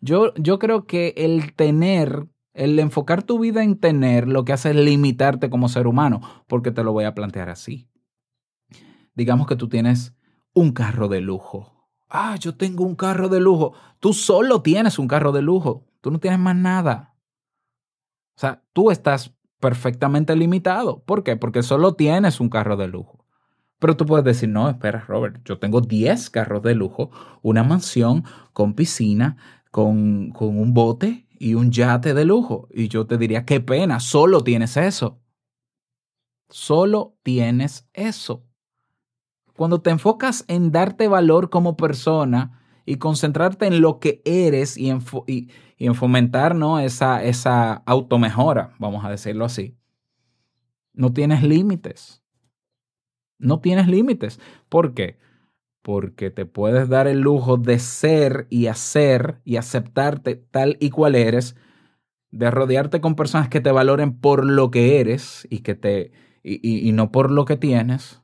Yo, 0.00 0.32
yo 0.34 0.58
creo 0.58 0.86
que 0.86 1.14
el 1.16 1.54
tener, 1.54 2.28
el 2.54 2.78
enfocar 2.78 3.22
tu 3.22 3.38
vida 3.38 3.64
en 3.64 3.78
tener, 3.78 4.28
lo 4.28 4.44
que 4.44 4.52
hace 4.52 4.70
es 4.70 4.76
limitarte 4.76 5.50
como 5.50 5.68
ser 5.68 5.86
humano, 5.86 6.20
porque 6.46 6.70
te 6.70 6.84
lo 6.84 6.92
voy 6.92 7.04
a 7.04 7.14
plantear 7.14 7.48
así. 7.48 7.88
Digamos 9.14 9.46
que 9.46 9.56
tú 9.56 9.68
tienes 9.68 10.14
un 10.54 10.72
carro 10.72 11.08
de 11.08 11.20
lujo. 11.20 11.88
Ah, 12.08 12.36
yo 12.36 12.56
tengo 12.56 12.84
un 12.84 12.96
carro 12.96 13.28
de 13.28 13.40
lujo. 13.40 13.72
Tú 14.00 14.12
solo 14.12 14.62
tienes 14.62 14.98
un 14.98 15.08
carro 15.08 15.32
de 15.32 15.42
lujo. 15.42 15.86
Tú 16.00 16.10
no 16.10 16.18
tienes 16.18 16.40
más 16.40 16.56
nada. 16.56 17.14
O 18.36 18.40
sea, 18.40 18.64
tú 18.72 18.90
estás 18.90 19.34
perfectamente 19.60 20.34
limitado. 20.34 21.04
¿Por 21.04 21.22
qué? 21.22 21.36
Porque 21.36 21.62
solo 21.62 21.94
tienes 21.94 22.40
un 22.40 22.48
carro 22.48 22.76
de 22.76 22.88
lujo. 22.88 23.19
Pero 23.80 23.96
tú 23.96 24.06
puedes 24.06 24.24
decir, 24.24 24.48
no, 24.48 24.68
espera, 24.68 25.04
Robert, 25.08 25.40
yo 25.44 25.58
tengo 25.58 25.80
10 25.80 26.30
carros 26.30 26.62
de 26.62 26.74
lujo, 26.74 27.10
una 27.42 27.64
mansión 27.64 28.24
con 28.52 28.74
piscina, 28.74 29.36
con, 29.70 30.30
con 30.30 30.58
un 30.58 30.74
bote 30.74 31.26
y 31.38 31.54
un 31.54 31.72
yate 31.72 32.14
de 32.14 32.24
lujo. 32.24 32.68
Y 32.72 32.88
yo 32.88 33.06
te 33.06 33.18
diría, 33.18 33.44
qué 33.44 33.60
pena, 33.60 33.98
solo 33.98 34.44
tienes 34.44 34.76
eso. 34.76 35.20
Solo 36.50 37.16
tienes 37.22 37.88
eso. 37.94 38.44
Cuando 39.56 39.80
te 39.80 39.90
enfocas 39.90 40.44
en 40.48 40.72
darte 40.72 41.08
valor 41.08 41.48
como 41.48 41.76
persona 41.76 42.60
y 42.84 42.96
concentrarte 42.96 43.66
en 43.66 43.80
lo 43.80 43.98
que 43.98 44.20
eres 44.24 44.76
y 44.76 44.90
en, 44.90 45.94
fomentar 45.94 46.54
¿no? 46.54 46.80
esa, 46.80 47.22
esa 47.22 47.74
automejora, 47.86 48.74
vamos 48.78 49.04
a 49.04 49.10
decirlo 49.10 49.44
así, 49.44 49.78
no 50.92 51.12
tienes 51.12 51.42
límites. 51.42 52.19
No 53.40 53.60
tienes 53.60 53.88
límites. 53.88 54.38
¿Por 54.68 54.94
qué? 54.94 55.18
Porque 55.82 56.30
te 56.30 56.46
puedes 56.46 56.88
dar 56.88 57.08
el 57.08 57.20
lujo 57.20 57.56
de 57.56 57.78
ser 57.78 58.46
y 58.50 58.66
hacer 58.66 59.40
y 59.44 59.56
aceptarte 59.56 60.36
tal 60.36 60.76
y 60.78 60.90
cual 60.90 61.14
eres, 61.14 61.56
de 62.30 62.50
rodearte 62.50 63.00
con 63.00 63.16
personas 63.16 63.48
que 63.48 63.60
te 63.60 63.72
valoren 63.72 64.20
por 64.20 64.44
lo 64.44 64.70
que 64.70 65.00
eres 65.00 65.48
y 65.50 65.60
que 65.60 65.74
te 65.74 66.12
y, 66.42 66.92
no 66.92 67.10
por 67.10 67.30
lo 67.30 67.44
que 67.44 67.56
tienes. 67.56 68.22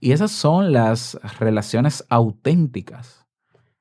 Y 0.00 0.12
esas 0.12 0.30
son 0.30 0.72
las 0.72 1.18
relaciones 1.38 2.04
auténticas. 2.08 3.26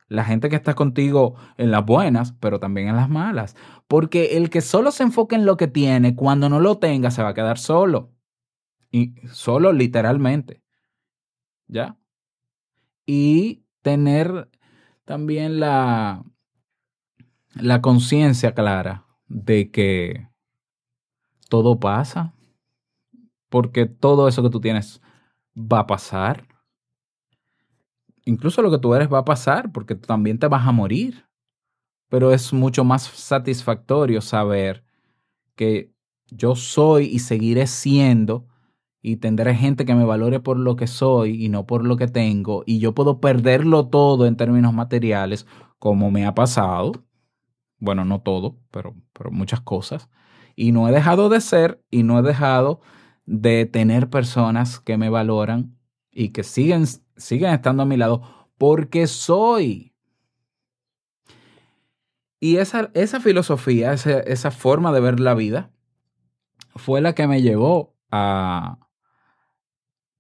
La 0.07 0.23
gente 0.23 0.49
que 0.49 0.55
está 0.55 0.73
contigo 0.73 1.35
en 1.57 1.69
las 1.71 1.85
buenas, 1.85 2.31
pero 2.39 2.59
también 2.59 2.87
en 2.87 2.95
las 2.95 3.09
malas. 3.09 3.55
Porque 3.87 4.37
el 4.37 4.49
que 4.49 4.61
solo 4.61 4.91
se 4.91 5.03
enfoca 5.03 5.35
en 5.35 5.45
lo 5.45 5.57
que 5.57 5.67
tiene, 5.67 6.15
cuando 6.15 6.47
no 6.47 6.59
lo 6.59 6.77
tenga, 6.77 7.11
se 7.11 7.23
va 7.23 7.29
a 7.29 7.33
quedar 7.33 7.57
solo. 7.57 8.16
Solo 9.31 9.73
literalmente. 9.73 10.61
¿Ya? 11.67 11.97
Y 13.05 13.63
tener 13.81 14.49
también 15.05 15.59
la, 15.59 16.23
la 17.55 17.81
conciencia 17.81 18.53
clara 18.53 19.05
de 19.27 19.71
que 19.71 20.27
todo 21.49 21.79
pasa, 21.79 22.33
porque 23.49 23.85
todo 23.85 24.27
eso 24.27 24.43
que 24.43 24.49
tú 24.49 24.59
tienes 24.59 25.01
va 25.55 25.79
a 25.79 25.87
pasar. 25.87 26.45
Incluso 28.25 28.61
lo 28.61 28.69
que 28.69 28.79
tú 28.79 28.93
eres 28.93 29.11
va 29.11 29.19
a 29.19 29.25
pasar, 29.25 29.71
porque 29.71 29.95
también 29.95 30.37
te 30.37 30.47
vas 30.47 30.67
a 30.67 30.71
morir. 30.71 31.25
Pero 32.09 32.31
es 32.31 32.53
mucho 32.53 32.83
más 32.83 33.03
satisfactorio 33.03 34.21
saber 34.21 34.85
que 35.55 35.91
yo 36.27 36.55
soy 36.55 37.05
y 37.05 37.19
seguiré 37.19 37.67
siendo 37.67 38.47
y 39.07 39.15
tendré 39.15 39.55
gente 39.55 39.85
que 39.85 39.95
me 39.95 40.03
valore 40.03 40.41
por 40.41 40.59
lo 40.59 40.75
que 40.75 40.85
soy 40.85 41.45
y 41.45 41.47
no 41.47 41.65
por 41.65 41.85
lo 41.85 41.95
que 41.95 42.09
tengo, 42.09 42.63
y 42.65 42.79
yo 42.79 42.93
puedo 42.93 43.21
perderlo 43.21 43.87
todo 43.87 44.25
en 44.25 44.35
términos 44.35 44.73
materiales, 44.73 45.47
como 45.79 46.11
me 46.11 46.25
ha 46.25 46.35
pasado, 46.35 46.91
bueno, 47.79 48.03
no 48.03 48.19
todo, 48.19 48.57
pero, 48.69 48.95
pero 49.13 49.31
muchas 49.31 49.61
cosas, 49.61 50.09
y 50.57 50.73
no 50.73 50.89
he 50.89 50.91
dejado 50.91 51.29
de 51.29 51.39
ser 51.39 51.81
y 51.89 52.03
no 52.03 52.19
he 52.19 52.21
dejado 52.21 52.81
de 53.25 53.65
tener 53.65 54.09
personas 54.09 54.81
que 54.81 54.97
me 54.97 55.09
valoran 55.09 55.77
y 56.11 56.29
que 56.29 56.43
siguen, 56.43 56.85
siguen 57.15 57.53
estando 57.53 57.83
a 57.83 57.85
mi 57.85 57.95
lado 57.95 58.49
porque 58.57 59.07
soy. 59.07 59.93
Y 62.41 62.57
esa, 62.57 62.91
esa 62.93 63.21
filosofía, 63.21 63.93
esa, 63.93 64.19
esa 64.19 64.51
forma 64.51 64.91
de 64.91 64.99
ver 64.99 65.21
la 65.21 65.33
vida, 65.33 65.71
fue 66.75 66.99
la 66.99 67.15
que 67.15 67.25
me 67.25 67.41
llevó 67.41 67.95
a, 68.11 68.86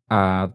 a, 0.09 0.53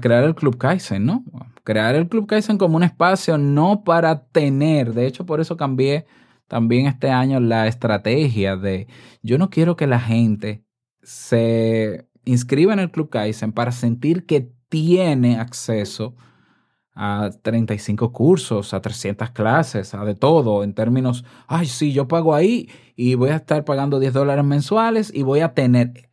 crear 0.00 0.24
el 0.24 0.34
Club 0.34 0.56
Kaizen, 0.58 1.04
¿no? 1.04 1.24
Crear 1.62 1.94
el 1.94 2.08
Club 2.08 2.26
Kaizen 2.26 2.58
como 2.58 2.76
un 2.76 2.82
espacio 2.82 3.38
no 3.38 3.84
para 3.84 4.24
tener, 4.26 4.94
de 4.94 5.06
hecho 5.06 5.26
por 5.26 5.40
eso 5.40 5.56
cambié 5.56 6.06
también 6.48 6.86
este 6.86 7.10
año 7.10 7.40
la 7.40 7.66
estrategia 7.66 8.56
de 8.56 8.86
yo 9.22 9.38
no 9.38 9.50
quiero 9.50 9.76
que 9.76 9.86
la 9.86 10.00
gente 10.00 10.64
se 11.02 12.06
inscriba 12.24 12.72
en 12.72 12.80
el 12.80 12.90
Club 12.90 13.10
Kaizen 13.10 13.52
para 13.52 13.72
sentir 13.72 14.26
que 14.26 14.52
tiene 14.68 15.38
acceso 15.38 16.14
a 16.94 17.30
35 17.42 18.12
cursos, 18.12 18.72
a 18.72 18.80
300 18.80 19.30
clases, 19.30 19.94
a 19.94 20.04
de 20.04 20.14
todo, 20.14 20.62
en 20.62 20.74
términos, 20.74 21.24
ay, 21.48 21.66
sí, 21.66 21.92
yo 21.92 22.06
pago 22.06 22.34
ahí 22.34 22.68
y 22.94 23.16
voy 23.16 23.30
a 23.30 23.36
estar 23.36 23.64
pagando 23.64 23.98
10 23.98 24.12
dólares 24.12 24.44
mensuales 24.44 25.12
y 25.12 25.22
voy 25.22 25.40
a 25.40 25.54
tener, 25.54 26.08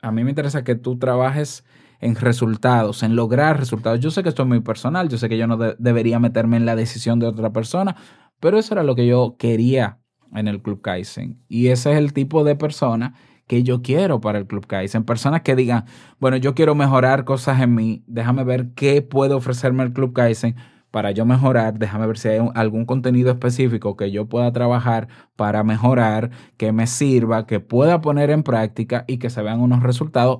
a 0.00 0.12
mí 0.12 0.22
me 0.22 0.30
interesa 0.30 0.64
que 0.64 0.74
tú 0.74 0.98
trabajes 0.98 1.64
en 2.00 2.14
resultados, 2.14 3.02
en 3.02 3.16
lograr 3.16 3.58
resultados. 3.58 4.00
Yo 4.00 4.10
sé 4.10 4.22
que 4.22 4.28
esto 4.28 4.42
es 4.42 4.48
muy 4.48 4.60
personal, 4.60 5.08
yo 5.08 5.18
sé 5.18 5.28
que 5.28 5.38
yo 5.38 5.46
no 5.46 5.56
debería 5.56 6.18
meterme 6.18 6.56
en 6.56 6.66
la 6.66 6.76
decisión 6.76 7.18
de 7.18 7.26
otra 7.26 7.52
persona, 7.52 7.96
pero 8.40 8.58
eso 8.58 8.74
era 8.74 8.82
lo 8.82 8.94
que 8.94 9.06
yo 9.06 9.36
quería 9.38 10.00
en 10.34 10.48
el 10.48 10.62
Club 10.62 10.80
Kaizen. 10.82 11.42
Y 11.48 11.68
ese 11.68 11.92
es 11.92 11.98
el 11.98 12.12
tipo 12.12 12.44
de 12.44 12.56
persona 12.56 13.14
que 13.46 13.62
yo 13.62 13.82
quiero 13.82 14.20
para 14.20 14.38
el 14.38 14.46
Club 14.46 14.66
Kaizen. 14.66 15.04
Personas 15.04 15.42
que 15.42 15.56
digan, 15.56 15.84
bueno, 16.18 16.36
yo 16.36 16.54
quiero 16.54 16.74
mejorar 16.74 17.24
cosas 17.24 17.60
en 17.60 17.74
mí, 17.74 18.04
déjame 18.06 18.44
ver 18.44 18.72
qué 18.74 19.02
puede 19.02 19.34
ofrecerme 19.34 19.84
el 19.84 19.92
Club 19.92 20.12
Kaizen 20.12 20.56
para 20.90 21.10
yo 21.10 21.26
mejorar, 21.26 21.78
déjame 21.78 22.06
ver 22.06 22.16
si 22.16 22.28
hay 22.28 22.40
algún 22.54 22.86
contenido 22.86 23.30
específico 23.30 23.96
que 23.96 24.10
yo 24.10 24.30
pueda 24.30 24.50
trabajar 24.52 25.08
para 25.36 25.62
mejorar, 25.62 26.30
que 26.56 26.72
me 26.72 26.86
sirva, 26.86 27.46
que 27.46 27.60
pueda 27.60 28.00
poner 28.00 28.30
en 28.30 28.42
práctica 28.42 29.04
y 29.06 29.18
que 29.18 29.28
se 29.28 29.42
vean 29.42 29.60
unos 29.60 29.82
resultados, 29.82 30.38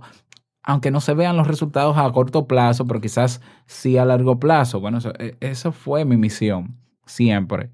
aunque 0.67 0.91
no 0.91 1.01
se 1.01 1.15
vean 1.15 1.37
los 1.37 1.47
resultados 1.47 1.97
a 1.97 2.11
corto 2.13 2.47
plazo, 2.47 2.87
pero 2.87 3.01
quizás 3.01 3.41
sí 3.67 3.97
a 3.97 4.05
largo 4.05 4.39
plazo. 4.41 4.81
Bueno, 4.81 4.99
eso, 4.99 5.13
e, 5.19 5.37
eso 5.41 5.71
fue 5.73 6.05
mi 6.05 6.17
misión 6.17 6.77
siempre 7.07 7.71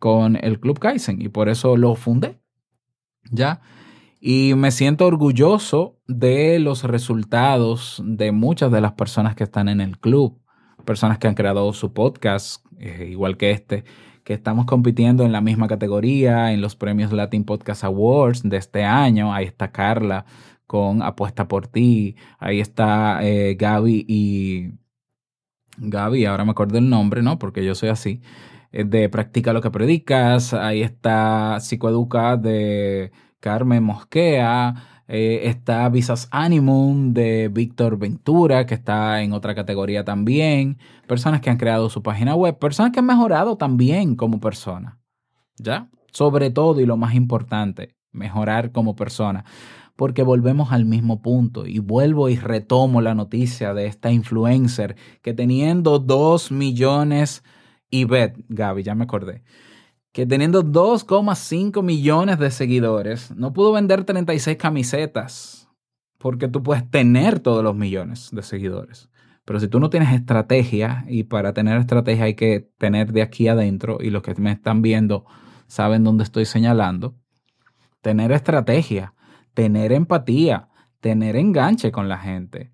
con 0.00 0.36
el 0.36 0.58
Club 0.58 0.80
Kaizen 0.80 1.22
y 1.22 1.28
por 1.28 1.48
eso 1.48 1.76
lo 1.76 1.94
fundé. 1.94 2.40
¿Ya? 3.30 3.60
Y 4.20 4.54
me 4.56 4.72
siento 4.72 5.06
orgulloso 5.06 6.00
de 6.08 6.58
los 6.58 6.82
resultados 6.82 8.02
de 8.04 8.32
muchas 8.32 8.72
de 8.72 8.80
las 8.80 8.92
personas 8.92 9.36
que 9.36 9.44
están 9.44 9.68
en 9.68 9.80
el 9.80 9.98
club, 9.98 10.40
personas 10.84 11.18
que 11.18 11.28
han 11.28 11.34
creado 11.34 11.72
su 11.72 11.92
podcast, 11.92 12.64
eh, 12.78 13.08
igual 13.10 13.36
que 13.36 13.52
este, 13.52 13.84
que 14.24 14.34
estamos 14.34 14.66
compitiendo 14.66 15.24
en 15.24 15.32
la 15.32 15.40
misma 15.40 15.68
categoría, 15.68 16.52
en 16.52 16.60
los 16.60 16.74
premios 16.74 17.12
Latin 17.12 17.44
Podcast 17.44 17.84
Awards 17.84 18.42
de 18.42 18.56
este 18.56 18.84
año. 18.84 19.32
Ahí 19.32 19.44
está 19.46 19.70
Carla 19.70 20.24
con 20.72 21.02
Apuesta 21.02 21.48
por 21.48 21.66
ti, 21.66 22.16
ahí 22.38 22.58
está 22.58 23.18
eh, 23.22 23.56
Gaby 23.58 24.06
y... 24.08 24.70
Gaby, 25.76 26.24
ahora 26.24 26.46
me 26.46 26.52
acuerdo 26.52 26.78
el 26.78 26.88
nombre, 26.88 27.20
¿no? 27.22 27.38
Porque 27.38 27.62
yo 27.62 27.74
soy 27.74 27.90
así. 27.90 28.22
Eh, 28.72 28.84
de 28.84 29.10
Practica 29.10 29.52
lo 29.52 29.60
que 29.60 29.70
predicas, 29.70 30.54
ahí 30.54 30.80
está 30.80 31.60
Psicoeduca 31.60 32.38
de 32.38 33.12
Carmen 33.38 33.84
Mosquea, 33.84 35.04
eh, 35.08 35.42
está 35.44 35.90
Visas 35.90 36.26
Animum 36.30 37.12
de 37.12 37.48
Víctor 37.48 37.98
Ventura, 37.98 38.64
que 38.64 38.72
está 38.74 39.20
en 39.20 39.34
otra 39.34 39.54
categoría 39.54 40.04
también, 40.04 40.78
personas 41.06 41.42
que 41.42 41.50
han 41.50 41.58
creado 41.58 41.90
su 41.90 42.02
página 42.02 42.34
web, 42.34 42.58
personas 42.58 42.92
que 42.92 43.00
han 43.00 43.06
mejorado 43.06 43.58
también 43.58 44.16
como 44.16 44.40
persona, 44.40 45.00
¿ya? 45.58 45.90
Sobre 46.12 46.48
todo 46.48 46.80
y 46.80 46.86
lo 46.86 46.96
más 46.96 47.14
importante, 47.14 47.94
mejorar 48.10 48.72
como 48.72 48.96
persona, 48.96 49.44
porque 49.96 50.22
volvemos 50.22 50.72
al 50.72 50.84
mismo 50.84 51.22
punto 51.22 51.66
y 51.66 51.78
vuelvo 51.78 52.28
y 52.28 52.36
retomo 52.36 53.00
la 53.00 53.14
noticia 53.14 53.74
de 53.74 53.86
esta 53.86 54.10
influencer 54.10 54.96
que 55.22 55.34
teniendo 55.34 55.98
dos 55.98 56.50
millones 56.50 57.44
y 57.90 58.04
Bet, 58.04 58.36
Gaby, 58.48 58.82
ya 58.82 58.94
me 58.94 59.04
acordé 59.04 59.42
que 60.12 60.26
teniendo 60.26 60.62
2,5 60.62 61.82
millones 61.82 62.38
de 62.38 62.50
seguidores, 62.50 63.34
no 63.34 63.52
pudo 63.52 63.72
vender 63.72 64.04
36 64.04 64.58
camisetas, 64.58 65.68
porque 66.18 66.48
tú 66.48 66.62
puedes 66.62 66.88
tener 66.90 67.40
todos 67.40 67.64
los 67.64 67.74
millones 67.74 68.28
de 68.30 68.42
seguidores. 68.42 69.08
Pero 69.44 69.58
si 69.58 69.68
tú 69.68 69.80
no 69.80 69.90
tienes 69.90 70.12
estrategia, 70.12 71.04
y 71.08 71.24
para 71.24 71.52
tener 71.54 71.78
estrategia 71.78 72.24
hay 72.24 72.34
que 72.34 72.70
tener 72.78 73.12
de 73.12 73.22
aquí 73.22 73.48
adentro, 73.48 73.98
y 74.00 74.10
los 74.10 74.22
que 74.22 74.34
me 74.34 74.52
están 74.52 74.82
viendo 74.82 75.24
saben 75.66 76.04
dónde 76.04 76.24
estoy 76.24 76.44
señalando, 76.44 77.16
tener 78.02 78.32
estrategia, 78.32 79.14
tener 79.54 79.92
empatía, 79.92 80.68
tener 81.00 81.36
enganche 81.36 81.92
con 81.92 82.08
la 82.08 82.18
gente, 82.18 82.72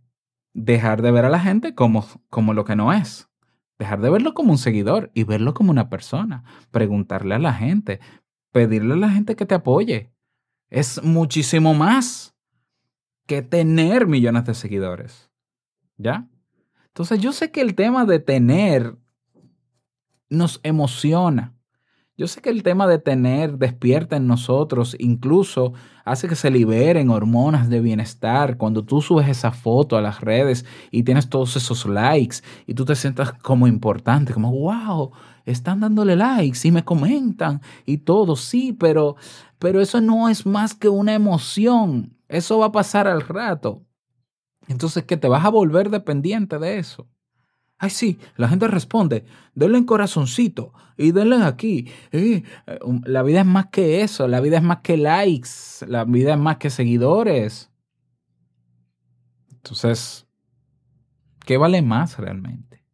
dejar 0.54 1.02
de 1.02 1.10
ver 1.10 1.24
a 1.24 1.30
la 1.30 1.40
gente 1.40 1.74
como, 1.74 2.04
como 2.30 2.54
lo 2.54 2.64
que 2.64 2.76
no 2.76 2.92
es. 2.92 3.28
Dejar 3.78 4.00
de 4.00 4.10
verlo 4.10 4.34
como 4.34 4.50
un 4.50 4.58
seguidor 4.58 5.10
y 5.14 5.22
verlo 5.22 5.54
como 5.54 5.70
una 5.70 5.88
persona. 5.88 6.42
Preguntarle 6.72 7.36
a 7.36 7.38
la 7.38 7.54
gente, 7.54 8.00
pedirle 8.50 8.94
a 8.94 8.96
la 8.96 9.10
gente 9.10 9.36
que 9.36 9.46
te 9.46 9.54
apoye. 9.54 10.12
Es 10.68 11.02
muchísimo 11.04 11.74
más 11.74 12.34
que 13.26 13.42
tener 13.42 14.06
millones 14.06 14.44
de 14.46 14.54
seguidores. 14.54 15.30
¿Ya? 15.96 16.28
Entonces 16.88 17.20
yo 17.20 17.32
sé 17.32 17.52
que 17.52 17.60
el 17.60 17.76
tema 17.76 18.04
de 18.04 18.18
tener 18.18 18.96
nos 20.28 20.60
emociona. 20.64 21.54
Yo 22.18 22.26
sé 22.26 22.40
que 22.40 22.50
el 22.50 22.64
tema 22.64 22.88
de 22.88 22.98
tener 22.98 23.59
despierta 23.59 24.16
en 24.16 24.26
nosotros, 24.26 24.96
incluso 24.98 25.74
hace 26.04 26.26
que 26.26 26.35
se 26.35 26.50
liberen 26.50 27.11
hormonas 27.11 27.70
de 27.70 27.81
bienestar. 27.81 28.57
Cuando 28.57 28.85
tú 28.85 29.00
subes 29.00 29.28
esa 29.28 29.52
foto 29.52 29.96
a 29.96 30.02
las 30.02 30.20
redes 30.20 30.64
y 30.90 31.04
tienes 31.04 31.28
todos 31.28 31.54
esos 31.54 31.87
likes 31.87 32.38
y 32.66 32.74
tú 32.74 32.85
te 32.85 32.96
sientas 32.96 33.35
como 33.35 33.68
importante, 33.68 34.35
como, 34.35 34.50
wow, 34.50 35.12
están 35.44 35.78
dándole 35.78 36.16
likes 36.16 36.66
y 36.66 36.72
me 36.72 36.85
comentan 36.85 37.62
y 37.87 37.98
todo, 37.98 38.35
sí, 38.35 38.72
pero, 38.72 39.14
pero 39.61 39.81
eso 39.81 40.00
no 40.00 40.28
es 40.28 40.44
más 40.44 40.74
que 40.74 40.88
una 40.88 41.14
emoción. 41.14 42.16
Eso 42.26 42.59
va 42.59 42.66
a 42.66 42.72
pasar 42.72 43.07
al 43.07 43.20
rato. 43.20 43.85
Entonces, 44.66 45.04
que 45.04 45.16
te 45.16 45.28
vas 45.28 45.44
a 45.44 45.50
volver 45.50 45.88
dependiente 45.88 46.59
de 46.59 46.78
eso. 46.78 47.07
Ay, 47.78 47.90
sí, 47.90 48.18
la 48.36 48.48
gente 48.48 48.66
responde, 48.66 49.24
denle 49.54 49.78
en 49.78 49.84
corazoncito 49.84 50.72
y 50.96 51.12
denle 51.12 51.36
aquí. 51.44 51.88
Eh, 52.10 52.42
um, 52.84 53.00
la 53.04 53.22
vida 53.22 53.40
es 53.40 53.46
más 53.46 53.66
que 53.66 54.02
eso, 54.02 54.26
la 54.26 54.40
vida 54.40 54.56
es 54.56 54.64
más 54.64 54.78
que 54.78 54.96
likes, 54.96 55.48
la 55.86 56.04
vida 56.04 56.34
es 56.34 56.40
más 56.40 56.56
que 56.56 56.70
seguidores. 56.70 57.70
Entonces, 59.52 60.26
¿qué 61.46 61.56
vale 61.56 61.80
más 61.82 62.18
realmente? 62.18 62.84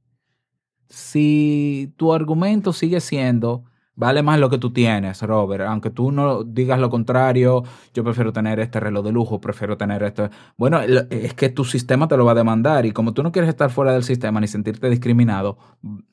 Si 0.90 1.94
tu 1.97 2.12
argumento 2.12 2.75
sigue 2.75 3.01
siendo, 3.01 3.64
Vale 3.97 4.25
más 4.25 4.41
lo 4.41 4.51
que 4.51 4.59
tú 4.59 4.73
tienes, 4.73 5.23
Robert. 5.23 5.67
Aunque 5.67 5.91
tú 5.91 6.11
no 6.11 6.43
digas 6.43 6.81
lo 6.81 6.91
contrario, 6.91 7.63
yo 7.93 8.03
prefiero 8.03 8.33
tener 8.33 8.59
este 8.59 8.81
reloj 8.81 9.05
de 9.05 9.13
lujo, 9.13 9.41
prefiero 9.41 9.77
tener 9.77 10.03
esto. 10.03 10.31
Bueno, 10.57 10.81
es 10.81 11.35
que 11.35 11.49
tu 11.49 11.65
sistema 11.65 12.09
te 12.09 12.17
lo 12.17 12.25
va 12.25 12.33
a 12.33 12.37
demandar 12.37 12.87
y 12.87 12.93
como 12.93 13.15
tú 13.15 13.23
no 13.23 13.31
quieres 13.31 13.51
estar 13.51 13.71
fuera 13.71 13.93
del 13.93 14.03
sistema 14.03 14.41
ni 14.41 14.49
sentirte 14.49 14.91
discriminado, 14.91 15.59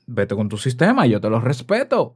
vete 0.06 0.36
con 0.36 0.48
tu 0.48 0.58
sistema, 0.58 1.08
yo 1.08 1.20
te 1.20 1.30
lo 1.30 1.40
respeto. 1.40 2.16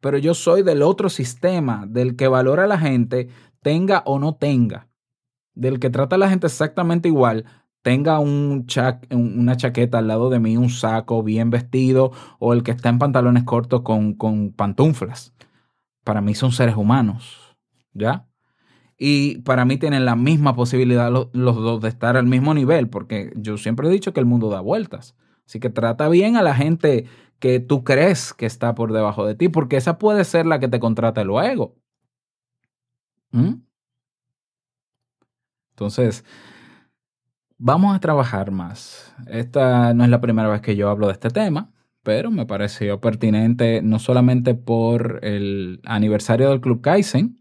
Pero 0.00 0.18
yo 0.18 0.34
soy 0.34 0.62
del 0.62 0.82
otro 0.82 1.08
sistema, 1.08 1.84
del 1.86 2.16
que 2.16 2.26
valora 2.26 2.64
a 2.64 2.68
la 2.68 2.78
gente, 2.78 3.28
tenga 3.62 4.02
o 4.06 4.18
no 4.18 4.34
tenga. 4.34 4.88
Del 5.54 5.78
que 5.78 5.88
trata 5.88 6.16
a 6.16 6.18
la 6.18 6.28
gente 6.28 6.48
exactamente 6.48 7.08
igual, 7.08 7.44
tenga 7.86 8.18
un 8.18 8.66
una 9.12 9.56
chaqueta 9.56 9.98
al 9.98 10.08
lado 10.08 10.28
de 10.28 10.40
mí, 10.40 10.56
un 10.56 10.70
saco 10.70 11.22
bien 11.22 11.50
vestido, 11.50 12.10
o 12.40 12.52
el 12.52 12.64
que 12.64 12.72
está 12.72 12.88
en 12.88 12.98
pantalones 12.98 13.44
cortos 13.44 13.82
con, 13.82 14.14
con 14.14 14.50
pantuflas. 14.50 15.32
Para 16.02 16.20
mí 16.20 16.34
son 16.34 16.50
seres 16.50 16.74
humanos, 16.74 17.56
¿ya? 17.92 18.26
Y 18.98 19.38
para 19.42 19.64
mí 19.64 19.76
tienen 19.76 20.04
la 20.04 20.16
misma 20.16 20.56
posibilidad 20.56 21.12
los, 21.12 21.28
los 21.32 21.54
dos 21.54 21.80
de 21.80 21.88
estar 21.88 22.16
al 22.16 22.26
mismo 22.26 22.54
nivel, 22.54 22.88
porque 22.88 23.32
yo 23.36 23.56
siempre 23.56 23.86
he 23.86 23.92
dicho 23.92 24.12
que 24.12 24.18
el 24.18 24.26
mundo 24.26 24.50
da 24.50 24.60
vueltas. 24.60 25.14
Así 25.46 25.60
que 25.60 25.70
trata 25.70 26.08
bien 26.08 26.36
a 26.36 26.42
la 26.42 26.56
gente 26.56 27.06
que 27.38 27.60
tú 27.60 27.84
crees 27.84 28.34
que 28.34 28.46
está 28.46 28.74
por 28.74 28.92
debajo 28.92 29.24
de 29.24 29.36
ti, 29.36 29.48
porque 29.48 29.76
esa 29.76 29.96
puede 29.96 30.24
ser 30.24 30.44
la 30.44 30.58
que 30.58 30.66
te 30.66 30.80
contrata 30.80 31.22
luego. 31.22 31.76
¿Mm? 33.30 33.62
Entonces, 35.70 36.24
Vamos 37.58 37.96
a 37.96 38.00
trabajar 38.00 38.50
más. 38.50 39.14
Esta 39.26 39.94
no 39.94 40.04
es 40.04 40.10
la 40.10 40.20
primera 40.20 40.48
vez 40.48 40.60
que 40.60 40.76
yo 40.76 40.90
hablo 40.90 41.06
de 41.06 41.14
este 41.14 41.30
tema, 41.30 41.72
pero 42.02 42.30
me 42.30 42.44
pareció 42.44 43.00
pertinente 43.00 43.80
no 43.82 43.98
solamente 43.98 44.54
por 44.54 45.20
el 45.22 45.80
aniversario 45.84 46.50
del 46.50 46.60
Club 46.60 46.82
Kaizen, 46.82 47.40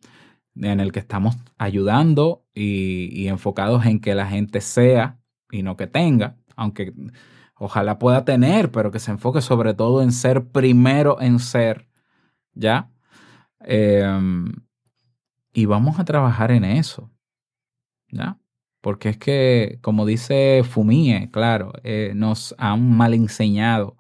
en 0.56 0.80
el 0.80 0.94
que 0.94 1.00
estamos 1.00 1.36
ayudando 1.58 2.46
y, 2.54 3.28
enfocados 3.28 3.86
en 3.86 4.00
que 4.00 4.16
la 4.16 4.26
gente 4.26 4.62
sea 4.62 5.20
y 5.52 5.64
no 5.64 5.76
que 5.76 5.88
tenga, 5.88 6.38
aunque 6.56 6.94
ojalá 7.56 8.00
pueda 8.00 8.24
tener, 8.24 8.72
pero 8.72 8.92
que 8.92 9.00
se 9.00 9.12
enfoque 9.12 9.42
sobre 9.42 9.74
todo 9.74 10.02
en 10.02 10.14
ser 10.14 10.48
primero 10.48 11.20
en 11.22 11.40
ser, 11.40 11.90
¿ya? 12.54 12.90
Em, 13.60 14.54
y 15.54 15.66
vamos 15.66 16.00
a 16.00 16.06
trabajar 16.06 16.52
en 16.52 16.64
eso, 16.64 17.12
¿ya? 18.10 18.40
Porque 18.86 19.10
es 19.10 19.18
que, 19.18 19.80
como 19.82 20.06
dice 20.06 20.62
Fumie, 20.64 21.32
claro, 21.32 21.74
eh, 21.84 22.12
nos 22.14 22.54
han 22.60 22.96
mal 22.96 23.16
enseñado 23.16 23.98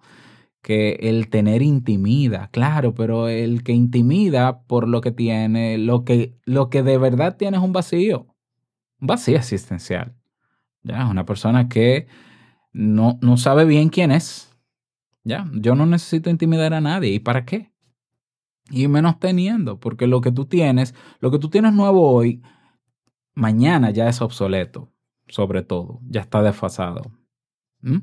que 0.61 0.99
el 1.01 1.27
tener 1.29 1.63
intimida, 1.63 2.49
claro, 2.51 2.93
pero 2.93 3.27
el 3.27 3.63
que 3.63 3.71
intimida 3.71 4.61
por 4.61 4.87
lo 4.87 5.01
que 5.01 5.11
tiene, 5.11 5.79
lo 5.79 6.05
que, 6.05 6.35
lo 6.45 6.69
que 6.69 6.83
de 6.83 6.99
verdad 6.99 7.35
tiene 7.35 7.57
es 7.57 7.63
un 7.63 7.73
vacío, 7.73 8.27
un 9.01 9.07
vacío 9.07 9.37
existencial. 9.37 10.13
Ya, 10.83 11.07
una 11.07 11.25
persona 11.25 11.67
que 11.67 12.05
no, 12.71 13.17
no 13.23 13.37
sabe 13.37 13.65
bien 13.65 13.89
quién 13.89 14.11
es. 14.11 14.55
Ya, 15.23 15.49
yo 15.51 15.73
no 15.73 15.87
necesito 15.87 16.29
intimidar 16.29 16.75
a 16.75 16.81
nadie. 16.81 17.09
¿Y 17.09 17.19
para 17.19 17.43
qué? 17.43 17.71
Y 18.69 18.87
menos 18.87 19.19
teniendo, 19.19 19.79
porque 19.79 20.05
lo 20.05 20.21
que 20.21 20.31
tú 20.31 20.45
tienes, 20.45 20.93
lo 21.21 21.31
que 21.31 21.39
tú 21.39 21.49
tienes 21.49 21.73
nuevo 21.73 22.07
hoy, 22.11 22.43
mañana 23.35 23.91
ya 23.91 24.09
es 24.09 24.21
obsoleto, 24.21 24.91
sobre 25.27 25.61
todo, 25.61 25.99
ya 26.09 26.21
está 26.21 26.41
desfasado. 26.41 27.11
¿Mm? 27.81 27.99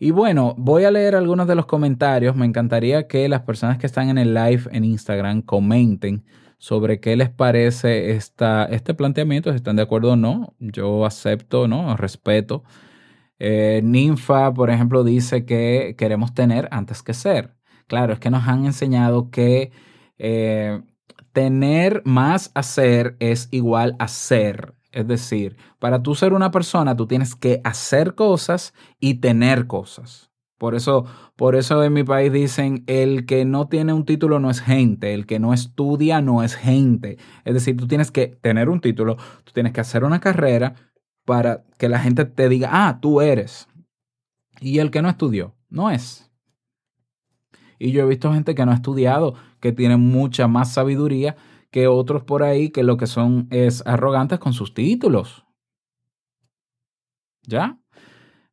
Y 0.00 0.12
bueno, 0.12 0.54
voy 0.56 0.84
a 0.84 0.90
leer 0.90 1.16
algunos 1.16 1.48
de 1.48 1.56
los 1.56 1.66
comentarios. 1.66 2.36
Me 2.36 2.46
encantaría 2.46 3.08
que 3.08 3.28
las 3.28 3.42
personas 3.42 3.78
que 3.78 3.86
están 3.86 4.08
en 4.08 4.18
el 4.18 4.32
live 4.32 4.62
en 4.70 4.84
Instagram 4.84 5.42
comenten 5.42 6.24
sobre 6.58 7.00
qué 7.00 7.16
les 7.16 7.30
parece 7.30 8.12
esta, 8.12 8.64
este 8.66 8.94
planteamiento, 8.94 9.50
si 9.50 9.56
están 9.56 9.76
de 9.76 9.82
acuerdo 9.82 10.12
o 10.12 10.16
no. 10.16 10.54
Yo 10.60 11.04
acepto, 11.04 11.66
¿no? 11.66 11.96
Respeto. 11.96 12.62
Eh, 13.40 13.80
Ninfa, 13.84 14.52
por 14.54 14.70
ejemplo, 14.70 15.04
dice 15.04 15.44
que 15.44 15.94
queremos 15.98 16.34
tener 16.34 16.68
antes 16.70 17.02
que 17.02 17.14
ser. 17.14 17.56
Claro, 17.88 18.12
es 18.12 18.20
que 18.20 18.30
nos 18.30 18.46
han 18.46 18.66
enseñado 18.66 19.30
que 19.30 19.72
eh, 20.18 20.80
tener 21.38 22.02
más 22.04 22.50
hacer 22.56 23.16
es 23.20 23.46
igual 23.52 23.94
a 24.00 24.08
ser. 24.08 24.74
Es 24.90 25.06
decir, 25.06 25.56
para 25.78 26.02
tú 26.02 26.16
ser 26.16 26.32
una 26.32 26.50
persona, 26.50 26.96
tú 26.96 27.06
tienes 27.06 27.36
que 27.36 27.60
hacer 27.62 28.16
cosas 28.16 28.74
y 28.98 29.20
tener 29.20 29.68
cosas. 29.68 30.32
Por 30.58 30.74
eso, 30.74 31.04
por 31.36 31.54
eso 31.54 31.84
en 31.84 31.92
mi 31.92 32.02
país 32.02 32.32
dicen, 32.32 32.82
el 32.88 33.24
que 33.24 33.44
no 33.44 33.68
tiene 33.68 33.92
un 33.92 34.04
título 34.04 34.40
no 34.40 34.50
es 34.50 34.60
gente, 34.60 35.14
el 35.14 35.26
que 35.26 35.38
no 35.38 35.54
estudia 35.54 36.20
no 36.20 36.42
es 36.42 36.56
gente. 36.56 37.18
Es 37.44 37.54
decir, 37.54 37.76
tú 37.76 37.86
tienes 37.86 38.10
que 38.10 38.26
tener 38.26 38.68
un 38.68 38.80
título, 38.80 39.14
tú 39.44 39.52
tienes 39.52 39.72
que 39.72 39.80
hacer 39.80 40.02
una 40.02 40.18
carrera 40.18 40.74
para 41.24 41.62
que 41.76 41.88
la 41.88 42.00
gente 42.00 42.24
te 42.24 42.48
diga, 42.48 42.70
ah, 42.72 42.98
tú 43.00 43.20
eres. 43.20 43.68
Y 44.60 44.80
el 44.80 44.90
que 44.90 45.02
no 45.02 45.08
estudió, 45.08 45.54
no 45.68 45.88
es. 45.88 46.32
Y 47.78 47.92
yo 47.92 48.02
he 48.02 48.08
visto 48.08 48.32
gente 48.32 48.56
que 48.56 48.66
no 48.66 48.72
ha 48.72 48.74
estudiado, 48.74 49.34
que 49.60 49.72
tiene 49.72 49.96
mucha 49.96 50.48
más 50.48 50.72
sabiduría 50.72 51.36
que 51.70 51.86
otros 51.86 52.24
por 52.24 52.42
ahí 52.42 52.70
que 52.70 52.82
lo 52.82 52.96
que 52.96 53.06
son 53.06 53.46
es 53.50 53.86
arrogantes 53.86 54.38
con 54.38 54.52
sus 54.52 54.74
títulos. 54.74 55.44
¿Ya? 57.42 57.78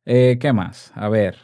Eh, 0.04 0.38
¿Qué 0.40 0.52
más? 0.52 0.92
A 0.94 1.08
ver, 1.08 1.36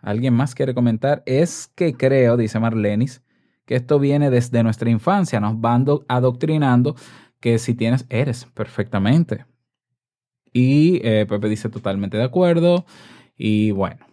¿alguien 0.00 0.34
más 0.34 0.54
quiere 0.54 0.74
comentar? 0.74 1.22
Es 1.26 1.68
que 1.74 1.94
creo, 1.96 2.36
dice 2.36 2.60
Marlenis, 2.60 3.22
que 3.66 3.76
esto 3.76 3.98
viene 3.98 4.30
desde 4.30 4.62
nuestra 4.62 4.90
infancia. 4.90 5.40
Nos 5.40 5.60
van 5.60 5.86
adoctrinando 6.08 6.96
que 7.40 7.58
si 7.58 7.74
tienes, 7.74 8.06
eres 8.08 8.46
perfectamente. 8.46 9.46
Y 10.52 11.00
eh, 11.02 11.26
Pepe 11.28 11.48
dice 11.48 11.68
totalmente 11.68 12.16
de 12.16 12.24
acuerdo. 12.24 12.84
Y 13.36 13.72
bueno, 13.72 14.06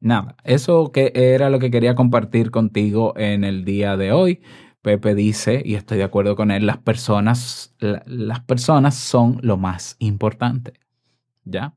nada, 0.00 0.36
eso 0.44 0.92
que 0.92 1.12
era 1.14 1.50
lo 1.50 1.58
que 1.58 1.70
quería 1.70 1.94
compartir 1.94 2.50
contigo 2.50 3.14
en 3.16 3.44
el 3.44 3.64
día 3.64 3.96
de 3.96 4.12
hoy. 4.12 4.40
Pepe 4.82 5.14
dice, 5.14 5.62
y 5.64 5.74
estoy 5.74 5.98
de 5.98 6.04
acuerdo 6.04 6.36
con 6.36 6.50
él, 6.50 6.66
las 6.66 6.78
personas, 6.78 7.74
las 7.78 8.40
personas 8.40 8.94
son 8.94 9.38
lo 9.42 9.56
más 9.56 9.96
importante. 9.98 10.74
¿Ya? 11.44 11.74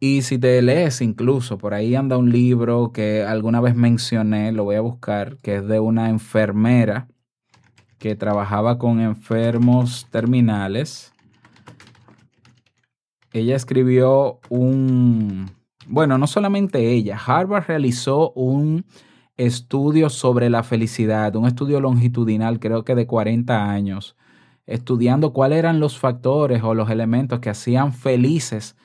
Y 0.00 0.22
si 0.22 0.38
te 0.38 0.62
lees 0.62 1.00
incluso, 1.00 1.58
por 1.58 1.74
ahí 1.74 1.96
anda 1.96 2.16
un 2.16 2.30
libro 2.30 2.92
que 2.92 3.24
alguna 3.24 3.60
vez 3.60 3.74
mencioné, 3.74 4.52
lo 4.52 4.64
voy 4.64 4.76
a 4.76 4.80
buscar, 4.80 5.38
que 5.38 5.56
es 5.56 5.66
de 5.66 5.80
una 5.80 6.08
enfermera 6.08 7.08
que 7.98 8.14
trabajaba 8.14 8.78
con 8.78 9.00
enfermos 9.00 10.06
terminales. 10.10 11.12
Ella 13.32 13.56
escribió 13.56 14.38
un, 14.48 15.50
bueno, 15.88 16.18
no 16.18 16.26
solamente 16.26 16.92
ella, 16.92 17.16
Harvard 17.16 17.66
realizó 17.66 18.30
un 18.32 18.84
estudio 19.36 20.10
sobre 20.10 20.50
la 20.50 20.62
felicidad, 20.62 21.34
un 21.36 21.46
estudio 21.46 21.80
longitudinal, 21.80 22.60
creo 22.60 22.84
que 22.84 22.94
de 22.94 23.06
40 23.06 23.70
años, 23.70 24.16
estudiando 24.66 25.32
cuáles 25.32 25.58
eran 25.58 25.80
los 25.80 25.98
factores 25.98 26.62
o 26.62 26.74
los 26.74 26.90
elementos 26.90 27.40
que 27.40 27.50
hacían 27.50 27.92
felices, 27.92 28.76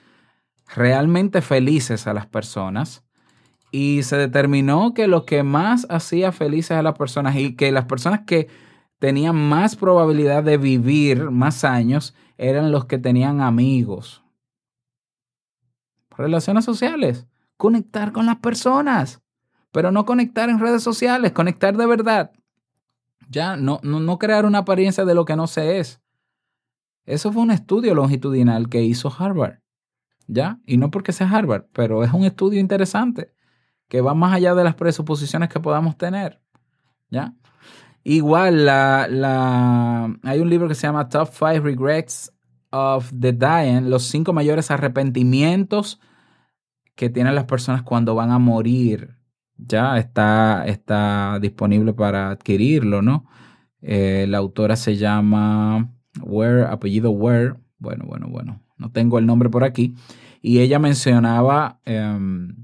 realmente 0.73 1.41
felices 1.41 2.07
a 2.07 2.13
las 2.13 2.27
personas. 2.27 3.03
Y 3.71 4.03
se 4.03 4.17
determinó 4.17 4.93
que 4.93 5.07
lo 5.07 5.25
que 5.25 5.43
más 5.43 5.87
hacía 5.89 6.31
felices 6.31 6.77
a 6.77 6.83
las 6.83 6.97
personas 6.97 7.35
y 7.35 7.55
que 7.55 7.71
las 7.71 7.85
personas 7.85 8.21
que 8.25 8.47
tenían 8.99 9.35
más 9.35 9.75
probabilidad 9.75 10.43
de 10.43 10.57
vivir 10.57 11.31
más 11.31 11.63
años 11.63 12.13
eran 12.37 12.71
los 12.71 12.85
que 12.85 12.99
tenían 12.99 13.41
amigos. 13.41 14.22
Relaciones 16.17 16.65
sociales, 16.65 17.27
conectar 17.57 18.11
con 18.11 18.25
las 18.25 18.37
personas 18.37 19.23
pero 19.73 19.91
no 19.91 20.05
conectar 20.05 20.49
en 20.49 20.59
redes 20.59 20.83
sociales, 20.83 21.33
conectar 21.33 21.75
de 21.75 21.87
verdad. 21.87 22.31
Ya, 23.27 23.57
no, 23.57 23.79
no, 23.81 24.19
crear 24.19 24.45
una 24.45 24.59
apariencia 24.59 25.03
de 25.03 25.15
lo 25.15 25.25
que 25.25 25.35
no 25.35 25.47
se 25.47 25.79
es. 25.79 25.99
Eso 27.05 27.31
fue 27.33 27.41
un 27.41 27.49
estudio 27.49 27.95
longitudinal 27.95 28.69
que 28.69 28.83
hizo 28.83 29.11
Harvard. 29.17 29.59
¿Ya? 30.27 30.59
Y 30.65 30.77
no 30.77 30.91
porque 30.91 31.11
sea 31.11 31.27
Harvard, 31.27 31.65
pero 31.73 32.03
es 32.03 32.13
un 32.13 32.23
estudio 32.23 32.59
interesante 32.59 33.33
que 33.89 33.99
va 33.99 34.13
más 34.13 34.33
allá 34.33 34.53
de 34.53 34.63
las 34.63 34.75
presuposiciones 34.75 35.49
que 35.49 35.59
podamos 35.59 35.97
tener. 35.97 36.39
¿Ya? 37.09 37.33
Igual, 38.03 38.65
la, 38.65 39.07
la, 39.09 40.15
hay 40.21 40.39
un 40.39 40.49
libro 40.51 40.67
que 40.67 40.75
se 40.75 40.85
llama 40.85 41.09
Top 41.09 41.29
5 41.31 41.61
Regrets 41.61 42.31
of 42.73 43.13
the 43.17 43.31
Dying, 43.31 43.89
los 43.89 44.03
cinco 44.03 44.33
mayores 44.33 44.71
arrepentimientos 44.71 46.01
que 46.95 47.09
tienen 47.09 47.35
las 47.35 47.45
personas 47.45 47.83
cuando 47.83 48.15
van 48.15 48.31
a 48.31 48.39
morir 48.39 49.15
ya 49.55 49.97
está, 49.99 50.65
está 50.65 51.37
disponible 51.39 51.93
para 51.93 52.31
adquirirlo, 52.31 53.01
¿no? 53.01 53.25
Eh, 53.81 54.25
la 54.27 54.39
autora 54.39 54.75
se 54.75 54.95
llama 54.95 55.91
Ware, 56.21 56.63
apellido 56.63 57.11
Ware. 57.11 57.55
Bueno, 57.77 58.05
bueno, 58.07 58.27
bueno, 58.29 58.61
no 58.77 58.91
tengo 58.91 59.19
el 59.19 59.27
nombre 59.27 59.49
por 59.49 59.63
aquí. 59.63 59.93
Y 60.41 60.59
ella 60.59 60.79
mencionaba 60.79 61.79
em, 61.85 62.55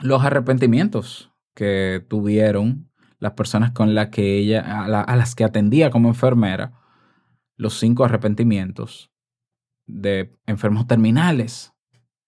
los 0.00 0.24
arrepentimientos 0.24 1.30
que 1.54 2.04
tuvieron 2.08 2.90
las 3.18 3.32
personas 3.32 3.72
con 3.72 3.94
las 3.94 4.08
que 4.08 4.38
ella, 4.38 4.84
a 4.84 5.16
las 5.16 5.34
que 5.34 5.44
atendía 5.44 5.90
como 5.90 6.08
enfermera, 6.08 6.72
los 7.56 7.78
cinco 7.78 8.04
arrepentimientos 8.04 9.13
de 9.86 10.32
enfermos 10.46 10.86
terminales 10.86 11.74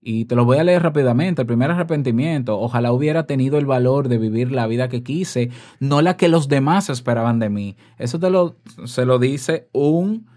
y 0.08 0.26
te 0.26 0.36
lo 0.36 0.44
voy 0.44 0.58
a 0.58 0.64
leer 0.64 0.84
rápidamente. 0.84 1.42
El 1.42 1.48
primer 1.48 1.72
arrepentimiento, 1.72 2.60
ojalá 2.60 2.92
hubiera 2.92 3.26
tenido 3.26 3.58
el 3.58 3.66
valor 3.66 4.08
de 4.08 4.18
vivir 4.18 4.52
la 4.52 4.68
vida 4.68 4.88
que 4.88 5.02
quise, 5.02 5.50
no 5.80 6.00
la 6.00 6.16
que 6.16 6.28
los 6.28 6.46
demás 6.46 6.88
esperaban 6.90 7.40
de 7.40 7.50
mí. 7.50 7.76
Eso 7.98 8.20
te 8.20 8.30
lo, 8.30 8.54
se 8.84 9.04
lo 9.04 9.18
dice 9.18 9.68
un, 9.72 10.28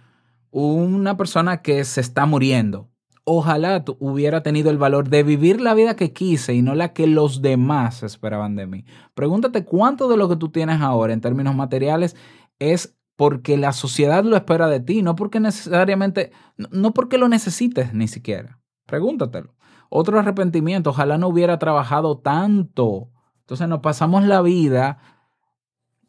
una 0.50 1.18
persona 1.18 1.62
que 1.62 1.84
se 1.84 2.02
está 2.02 2.26
muriendo. 2.26 2.90
Ojalá 3.26 3.86
hubiera 4.00 4.42
tenido 4.42 4.72
el 4.72 4.80
valor 4.80 5.08
de 5.10 5.22
vivir 5.22 5.62
la 5.62 5.76
vida 5.76 5.96
que 5.96 6.14
quise 6.14 6.56
y 6.56 6.64
no 6.64 6.74
la 6.74 6.94
que 6.94 7.06
los 7.06 7.44
demás 7.44 8.02
esperaban 8.02 8.56
de 8.56 8.66
mí. 8.66 8.86
Pregúntate 9.14 9.66
cuánto 9.66 10.10
de 10.10 10.18
lo 10.18 10.28
que 10.28 10.36
tú 10.36 10.50
tienes 10.50 10.82
ahora 10.82 11.14
en 11.14 11.22
términos 11.22 11.54
materiales 11.54 12.16
es 12.58 12.99
porque 13.20 13.58
la 13.58 13.74
sociedad 13.74 14.24
lo 14.24 14.38
espera 14.38 14.70
de 14.70 14.80
ti, 14.80 15.02
no 15.02 15.18
porque 15.18 15.42
necesariamente, 15.42 16.32
no 16.56 16.94
porque 16.94 17.18
lo 17.18 17.28
necesites 17.28 17.94
ni 17.94 18.08
siquiera. 18.08 18.62
Pregúntatelo. 18.86 19.58
Otro 19.90 20.18
arrepentimiento, 20.18 20.92
ojalá 20.92 21.18
no 21.18 21.28
hubiera 21.28 21.60
trabajado 21.60 22.20
tanto. 22.20 23.12
Entonces 23.42 23.68
nos 23.68 23.82
pasamos 23.82 24.24
la 24.24 24.42
vida 24.42 25.00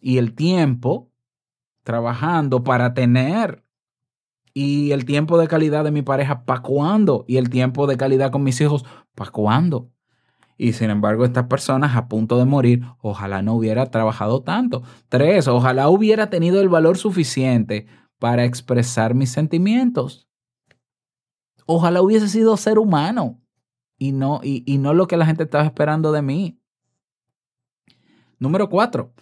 y 0.00 0.18
el 0.18 0.36
tiempo 0.36 1.10
trabajando 1.82 2.62
para 2.62 2.94
tener. 2.94 3.64
Y 4.54 4.92
el 4.92 5.04
tiempo 5.04 5.36
de 5.36 5.48
calidad 5.48 5.82
de 5.82 5.90
mi 5.90 6.02
pareja, 6.02 6.44
¿para 6.44 6.62
cuándo? 6.62 7.24
Y 7.26 7.38
el 7.38 7.50
tiempo 7.50 7.88
de 7.88 7.96
calidad 7.96 8.30
con 8.30 8.44
mis 8.44 8.60
hijos, 8.60 8.84
¿para 9.16 9.32
cuándo? 9.32 9.90
Y 10.62 10.74
sin 10.74 10.90
embargo, 10.90 11.24
estas 11.24 11.46
personas 11.46 11.96
a 11.96 12.06
punto 12.06 12.36
de 12.36 12.44
morir, 12.44 12.82
ojalá 13.00 13.40
no 13.40 13.54
hubiera 13.54 13.86
trabajado 13.86 14.42
tanto. 14.42 14.82
Tres, 15.08 15.48
ojalá 15.48 15.88
hubiera 15.88 16.28
tenido 16.28 16.60
el 16.60 16.68
valor 16.68 16.98
suficiente 16.98 17.86
para 18.18 18.44
expresar 18.44 19.14
mis 19.14 19.32
sentimientos. 19.32 20.28
Ojalá 21.64 22.02
hubiese 22.02 22.28
sido 22.28 22.58
ser 22.58 22.78
humano 22.78 23.40
y 23.96 24.12
no, 24.12 24.40
y, 24.42 24.76
no 24.76 24.92
lo 24.92 25.06
que 25.06 25.16
la 25.16 25.24
gente 25.24 25.44
estaba 25.44 25.64
esperando 25.64 26.12
de 26.12 26.20
mí. 26.20 26.60
Número 28.38 28.68
cuatro, 28.68 29.14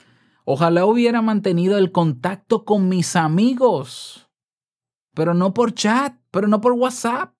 ojalá 0.44 0.86
hubiera 0.86 1.22
mantenido 1.22 1.78
el 1.78 1.92
contacto 1.92 2.64
con 2.64 2.88
mis 2.88 3.14
amigos, 3.14 4.28
pero 5.14 5.34
no 5.34 5.54
por 5.54 5.72
chat, 5.72 6.16
pero 6.32 6.48
no 6.48 6.60
por 6.60 6.72
WhatsApp. 6.72 7.32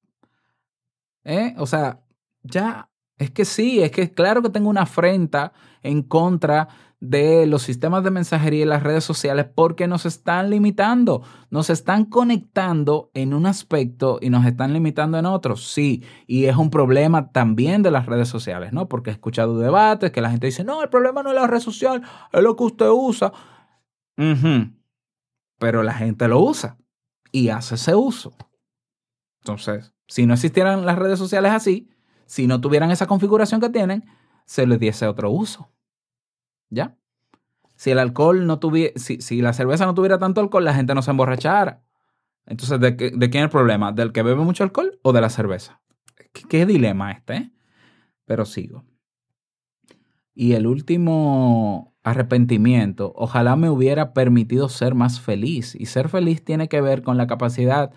¿Eh? 1.24 1.56
O 1.58 1.66
sea, 1.66 2.00
ya, 2.44 2.87
es 3.18 3.30
que 3.30 3.44
sí, 3.44 3.82
es 3.82 3.90
que 3.90 4.12
claro 4.12 4.42
que 4.42 4.50
tengo 4.50 4.70
una 4.70 4.82
afrenta 4.82 5.52
en 5.82 6.02
contra 6.02 6.68
de 7.00 7.46
los 7.46 7.62
sistemas 7.62 8.02
de 8.02 8.10
mensajería 8.10 8.62
y 8.62 8.64
las 8.64 8.82
redes 8.82 9.04
sociales 9.04 9.46
porque 9.54 9.86
nos 9.86 10.04
están 10.04 10.50
limitando, 10.50 11.22
nos 11.50 11.70
están 11.70 12.04
conectando 12.04 13.10
en 13.14 13.34
un 13.34 13.46
aspecto 13.46 14.18
y 14.20 14.30
nos 14.30 14.44
están 14.46 14.72
limitando 14.72 15.18
en 15.18 15.26
otros, 15.26 15.70
sí, 15.70 16.02
y 16.26 16.46
es 16.46 16.56
un 16.56 16.70
problema 16.70 17.30
también 17.30 17.82
de 17.82 17.92
las 17.92 18.06
redes 18.06 18.28
sociales, 18.28 18.72
¿no? 18.72 18.88
Porque 18.88 19.10
he 19.10 19.12
escuchado 19.12 19.58
debates 19.58 20.10
que 20.10 20.20
la 20.20 20.30
gente 20.30 20.46
dice, 20.46 20.64
no, 20.64 20.82
el 20.82 20.88
problema 20.88 21.22
no 21.22 21.30
es 21.30 21.36
la 21.36 21.46
red 21.46 21.60
social, 21.60 22.02
es 22.32 22.42
lo 22.42 22.56
que 22.56 22.64
usted 22.64 22.88
usa. 22.90 23.32
Pero 25.58 25.82
la 25.84 25.94
gente 25.94 26.26
lo 26.26 26.40
usa 26.40 26.78
y 27.30 27.50
hace 27.50 27.76
ese 27.76 27.94
uso. 27.94 28.32
Entonces, 29.42 29.94
si 30.08 30.26
no 30.26 30.34
existieran 30.34 30.84
las 30.84 30.98
redes 30.98 31.20
sociales 31.20 31.52
así, 31.52 31.88
si 32.28 32.46
no 32.46 32.60
tuvieran 32.60 32.90
esa 32.90 33.06
configuración 33.06 33.58
que 33.60 33.70
tienen, 33.70 34.04
se 34.44 34.66
les 34.66 34.78
diese 34.78 35.06
otro 35.06 35.30
uso. 35.30 35.72
¿Ya? 36.68 36.94
Si 37.74 37.90
el 37.90 37.98
alcohol 37.98 38.46
no 38.46 38.58
tuviera, 38.58 38.92
si, 38.96 39.40
la 39.40 39.54
cerveza 39.54 39.86
no 39.86 39.94
tuviera 39.94 40.18
tanto 40.18 40.42
alcohol, 40.42 40.64
la 40.64 40.74
gente 40.74 40.94
no 40.94 41.00
se 41.00 41.10
emborrachara. 41.10 41.82
Entonces, 42.44 42.78
¿de, 42.80 42.96
quién 42.96 43.18
es 43.18 43.34
el 43.34 43.48
problema? 43.48 43.92
¿Del 43.92 44.12
que 44.12 44.22
bebe 44.22 44.44
mucho 44.44 44.62
alcohol 44.62 44.98
o 45.02 45.12
de 45.12 45.20
la 45.22 45.30
cerveza? 45.30 45.80
¿Qué, 46.32 46.66
dilema 46.66 47.12
este? 47.12 47.34
Eh? 47.34 47.50
Pero 48.26 48.44
sigo. 48.44 48.84
Y 50.34 50.52
el 50.52 50.66
último 50.66 51.94
arrepentimiento, 52.02 53.12
ojalá 53.16 53.56
me 53.56 53.70
hubiera 53.70 54.12
permitido 54.12 54.68
ser 54.68 54.94
más 54.94 55.20
feliz. 55.20 55.74
Y 55.74 55.86
ser 55.86 56.10
feliz 56.10 56.44
tiene 56.44 56.68
que 56.68 56.82
ver 56.82 57.02
con 57.02 57.16
la 57.16 57.26
capacidad 57.26 57.90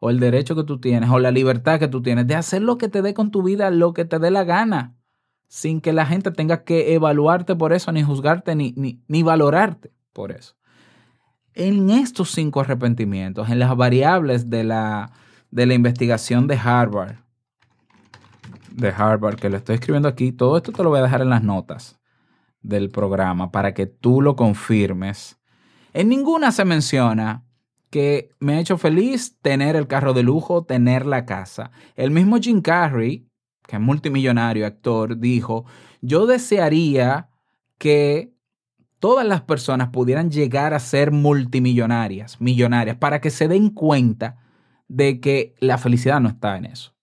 o 0.00 0.10
el 0.10 0.20
derecho 0.20 0.54
que 0.54 0.64
tú 0.64 0.80
tienes 0.80 1.10
o 1.10 1.18
la 1.18 1.30
libertad 1.30 1.78
que 1.78 1.88
tú 1.88 2.02
tienes 2.02 2.26
de 2.26 2.34
hacer 2.34 2.62
lo 2.62 2.78
que 2.78 2.88
te 2.88 3.02
dé 3.02 3.14
con 3.14 3.30
tu 3.30 3.42
vida, 3.42 3.70
lo 3.70 3.92
que 3.92 4.04
te 4.04 4.18
dé 4.18 4.30
la 4.30 4.44
gana, 4.44 4.96
sin 5.48 5.80
que 5.80 5.92
la 5.92 6.06
gente 6.06 6.30
tenga 6.30 6.64
que 6.64 6.94
evaluarte 6.94 7.56
por 7.56 7.72
eso, 7.72 7.90
ni 7.92 8.02
juzgarte, 8.02 8.54
ni, 8.54 8.74
ni, 8.76 9.22
valorarte 9.22 9.92
por 10.12 10.30
eso. 10.30 10.54
En 11.54 11.90
estos 11.90 12.30
cinco 12.30 12.60
arrepentimientos, 12.60 13.48
en 13.48 13.58
las 13.58 13.76
variables 13.76 14.48
de 14.48 14.64
la, 14.64 15.10
de 15.50 15.66
la 15.66 15.74
investigación 15.74 16.46
de 16.46 16.56
Harvard, 16.56 17.16
de 18.70 18.90
Harvard, 18.90 19.36
que 19.36 19.48
lo 19.48 19.56
estoy 19.56 19.76
escribiendo 19.76 20.08
aquí, 20.08 20.30
todo 20.30 20.56
esto 20.56 20.70
te 20.70 20.82
lo 20.84 20.90
voy 20.90 21.00
a 21.00 21.02
dejar 21.02 21.22
en 21.22 21.30
las 21.30 21.42
notas 21.42 21.98
del 22.62 22.90
programa 22.90 23.50
para 23.50 23.74
que 23.74 23.86
tú 23.86 24.22
lo 24.22 24.36
confirmes. 24.36 25.38
En 25.94 26.08
ninguna 26.08 26.52
se 26.52 26.64
menciona 26.64 27.47
que 27.90 28.30
me 28.38 28.54
ha 28.54 28.60
hecho 28.60 28.78
feliz 28.78 29.38
tener 29.40 29.76
el 29.76 29.86
carro 29.86 30.12
de 30.12 30.22
lujo, 30.22 30.64
tener 30.64 31.06
la 31.06 31.24
casa. 31.24 31.70
El 31.96 32.10
mismo 32.10 32.38
Jim 32.38 32.60
Carrey, 32.60 33.26
que 33.66 33.76
es 33.76 33.82
multimillonario, 33.82 34.66
actor, 34.66 35.18
dijo, 35.18 35.64
yo 36.00 36.26
desearía 36.26 37.30
que 37.78 38.34
todas 38.98 39.26
las 39.26 39.42
personas 39.42 39.88
pudieran 39.88 40.30
llegar 40.30 40.74
a 40.74 40.80
ser 40.80 41.12
multimillonarias, 41.12 42.40
millonarias, 42.40 42.96
para 42.96 43.20
que 43.20 43.30
se 43.30 43.48
den 43.48 43.70
cuenta 43.70 44.38
de 44.88 45.20
que 45.20 45.54
la 45.60 45.78
felicidad 45.78 46.20
no 46.20 46.28
está 46.28 46.56
en 46.56 46.66
eso. 46.66 46.94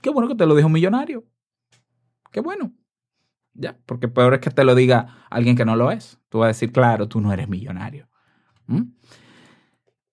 qué 0.00 0.10
bueno 0.10 0.28
que 0.28 0.34
te 0.34 0.46
lo 0.46 0.54
dijo 0.54 0.66
un 0.66 0.72
millonario. 0.72 1.24
Qué 2.30 2.40
bueno. 2.40 2.72
Ya, 3.54 3.76
porque 3.86 4.08
peor 4.08 4.34
es 4.34 4.40
que 4.40 4.50
te 4.50 4.64
lo 4.64 4.74
diga 4.74 5.26
alguien 5.30 5.56
que 5.56 5.64
no 5.64 5.74
lo 5.74 5.90
es. 5.90 6.18
Tú 6.28 6.38
vas 6.38 6.46
a 6.46 6.48
decir, 6.48 6.72
claro, 6.72 7.08
tú 7.08 7.20
no 7.20 7.32
eres 7.32 7.48
millonario. 7.48 8.08
¿Mm? 8.68 8.82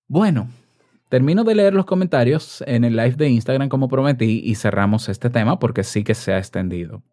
Bueno, 0.08 0.50
termino 1.10 1.44
de 1.44 1.56
leer 1.56 1.74
los 1.74 1.86
comentarios 1.86 2.64
en 2.66 2.84
el 2.84 2.96
live 2.96 3.16
de 3.16 3.30
Instagram 3.30 3.70
como 3.70 3.88
prometí 3.88 4.42
y 4.44 4.56
cerramos 4.56 5.08
este 5.10 5.30
tema 5.30 5.60
porque 5.60 5.84
sí 5.84 6.04
que 6.04 6.16
se 6.16 6.34
ha 6.34 6.40
extendido. 6.40 7.04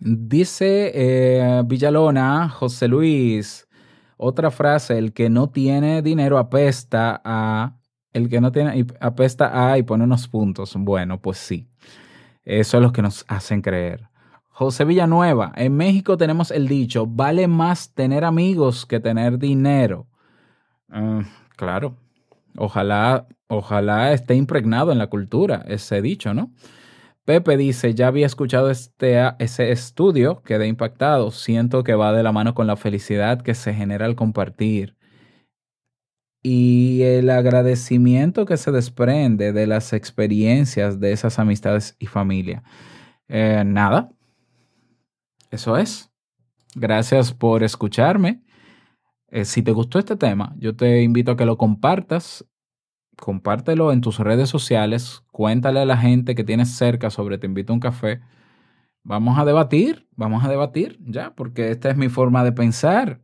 Dice 0.00 0.90
eh, 0.94 1.62
Villalona, 1.64 2.48
José 2.48 2.88
Luis, 2.88 3.68
otra 4.16 4.50
frase, 4.50 4.98
el 4.98 5.12
que 5.12 5.30
no 5.30 5.50
tiene 5.50 6.02
dinero 6.02 6.38
apesta 6.38 7.20
a, 7.24 7.78
el 8.12 8.28
que 8.28 8.40
no 8.40 8.50
tiene 8.50 8.86
apesta 9.00 9.70
a 9.70 9.78
y 9.78 9.82
pone 9.82 10.04
unos 10.04 10.26
puntos. 10.28 10.74
Bueno, 10.76 11.20
pues 11.20 11.38
sí, 11.38 11.68
eso 12.44 12.76
es 12.78 12.82
lo 12.82 12.92
que 12.92 13.02
nos 13.02 13.24
hacen 13.28 13.62
creer. 13.62 14.08
José 14.48 14.84
Villanueva, 14.84 15.52
en 15.56 15.76
México 15.76 16.16
tenemos 16.16 16.52
el 16.52 16.68
dicho, 16.68 17.06
vale 17.06 17.48
más 17.48 17.92
tener 17.92 18.24
amigos 18.24 18.86
que 18.86 19.00
tener 19.00 19.38
dinero. 19.38 20.06
Ah, 20.90 21.22
claro, 21.56 21.96
ojalá, 22.56 23.26
ojalá 23.48 24.12
esté 24.12 24.34
impregnado 24.34 24.92
en 24.92 24.98
la 24.98 25.08
cultura 25.08 25.64
ese 25.66 26.02
dicho, 26.02 26.34
¿no? 26.34 26.52
Pepe 27.24 27.56
dice, 27.56 27.94
ya 27.94 28.08
había 28.08 28.26
escuchado 28.26 28.70
este, 28.70 29.18
ese 29.38 29.72
estudio, 29.72 30.42
quedé 30.42 30.68
impactado, 30.68 31.30
siento 31.30 31.84
que 31.84 31.94
va 31.94 32.12
de 32.12 32.22
la 32.22 32.32
mano 32.32 32.54
con 32.54 32.66
la 32.66 32.76
felicidad 32.76 33.42
que 33.42 33.54
se 33.54 33.74
genera 33.74 34.06
al 34.06 34.16
compartir 34.16 34.96
y 36.46 37.00
el 37.02 37.30
agradecimiento 37.30 38.44
que 38.44 38.58
se 38.58 38.70
desprende 38.70 39.54
de 39.54 39.66
las 39.66 39.94
experiencias 39.94 41.00
de 41.00 41.12
esas 41.12 41.38
amistades 41.38 41.96
y 41.98 42.06
familia. 42.06 42.62
Eh, 43.28 43.62
nada, 43.64 44.10
eso 45.50 45.78
es. 45.78 46.10
Gracias 46.74 47.32
por 47.32 47.62
escucharme. 47.62 48.42
Eh, 49.34 49.44
si 49.44 49.62
te 49.64 49.72
gustó 49.72 49.98
este 49.98 50.14
tema, 50.16 50.54
yo 50.58 50.76
te 50.76 51.02
invito 51.02 51.32
a 51.32 51.36
que 51.36 51.44
lo 51.44 51.58
compartas. 51.58 52.46
Compártelo 53.16 53.90
en 53.92 54.00
tus 54.00 54.20
redes 54.20 54.48
sociales. 54.48 55.24
Cuéntale 55.32 55.80
a 55.80 55.84
la 55.84 55.96
gente 55.96 56.36
que 56.36 56.44
tienes 56.44 56.70
cerca 56.76 57.10
sobre 57.10 57.38
Te 57.38 57.48
invito 57.48 57.72
a 57.72 57.74
un 57.74 57.80
café. 57.80 58.20
Vamos 59.02 59.36
a 59.38 59.44
debatir, 59.44 60.08
vamos 60.16 60.44
a 60.44 60.48
debatir, 60.48 60.98
ya, 61.00 61.34
porque 61.34 61.72
esta 61.72 61.90
es 61.90 61.96
mi 61.96 62.08
forma 62.08 62.44
de 62.44 62.52
pensar. 62.52 63.22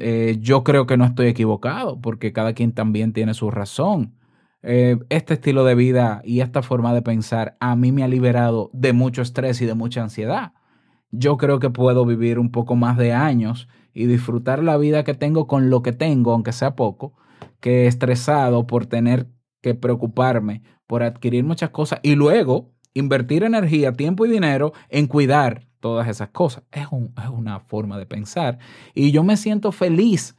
Eh, 0.00 0.38
yo 0.40 0.64
creo 0.64 0.86
que 0.86 0.96
no 0.96 1.04
estoy 1.04 1.28
equivocado, 1.28 2.00
porque 2.00 2.32
cada 2.32 2.52
quien 2.54 2.72
también 2.72 3.12
tiene 3.12 3.34
su 3.34 3.52
razón. 3.52 4.16
Eh, 4.62 4.98
este 5.08 5.34
estilo 5.34 5.64
de 5.64 5.76
vida 5.76 6.20
y 6.24 6.40
esta 6.40 6.62
forma 6.62 6.92
de 6.94 7.02
pensar 7.02 7.56
a 7.60 7.76
mí 7.76 7.92
me 7.92 8.02
ha 8.02 8.08
liberado 8.08 8.70
de 8.72 8.92
mucho 8.92 9.22
estrés 9.22 9.60
y 9.62 9.66
de 9.66 9.74
mucha 9.74 10.02
ansiedad. 10.02 10.52
Yo 11.10 11.36
creo 11.36 11.58
que 11.58 11.70
puedo 11.70 12.04
vivir 12.04 12.38
un 12.38 12.50
poco 12.50 12.76
más 12.76 12.96
de 12.96 13.12
años 13.12 13.68
y 13.94 14.06
disfrutar 14.06 14.62
la 14.62 14.76
vida 14.76 15.04
que 15.04 15.14
tengo 15.14 15.46
con 15.46 15.70
lo 15.70 15.82
que 15.82 15.92
tengo, 15.92 16.32
aunque 16.32 16.52
sea 16.52 16.76
poco, 16.76 17.14
que 17.60 17.86
estresado 17.86 18.66
por 18.66 18.86
tener 18.86 19.28
que 19.60 19.74
preocuparme 19.74 20.62
por 20.86 21.02
adquirir 21.02 21.44
muchas 21.44 21.70
cosas 21.70 22.00
y 22.02 22.14
luego 22.14 22.72
invertir 22.94 23.44
energía, 23.44 23.92
tiempo 23.92 24.26
y 24.26 24.30
dinero 24.30 24.72
en 24.88 25.06
cuidar 25.06 25.66
todas 25.80 26.08
esas 26.08 26.30
cosas. 26.30 26.64
Es, 26.72 26.86
es 26.86 27.28
una 27.30 27.60
forma 27.60 27.98
de 27.98 28.06
pensar. 28.06 28.58
Y 28.94 29.12
yo 29.12 29.22
me 29.22 29.36
siento 29.36 29.72
feliz 29.72 30.36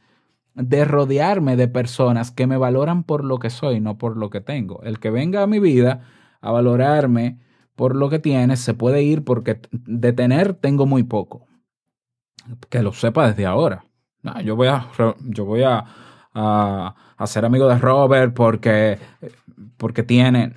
de 0.54 0.84
rodearme 0.84 1.56
de 1.56 1.68
personas 1.68 2.30
que 2.30 2.46
me 2.46 2.56
valoran 2.56 3.04
por 3.04 3.24
lo 3.24 3.38
que 3.38 3.50
soy, 3.50 3.80
no 3.80 3.98
por 3.98 4.16
lo 4.16 4.30
que 4.30 4.40
tengo. 4.40 4.82
El 4.82 4.98
que 4.98 5.10
venga 5.10 5.42
a 5.42 5.46
mi 5.46 5.58
vida 5.58 6.02
a 6.40 6.50
valorarme 6.50 7.38
por 7.80 7.96
lo 7.96 8.10
que 8.10 8.18
tiene 8.18 8.58
se 8.58 8.74
puede 8.74 9.02
ir 9.02 9.24
porque 9.24 9.58
de 9.72 10.12
tener 10.12 10.52
tengo 10.52 10.84
muy 10.84 11.02
poco 11.02 11.46
que 12.68 12.82
lo 12.82 12.92
sepa 12.92 13.28
desde 13.28 13.46
ahora. 13.46 13.86
yo 14.44 14.54
voy 14.54 14.68
a, 14.68 14.86
yo 15.20 15.46
voy 15.46 15.62
a, 15.62 15.86
a, 16.34 17.26
ser 17.26 17.46
amigo 17.46 17.68
de 17.68 17.78
Robert 17.78 18.34
porque, 18.34 18.98
porque 19.78 20.02
tiene... 20.02 20.52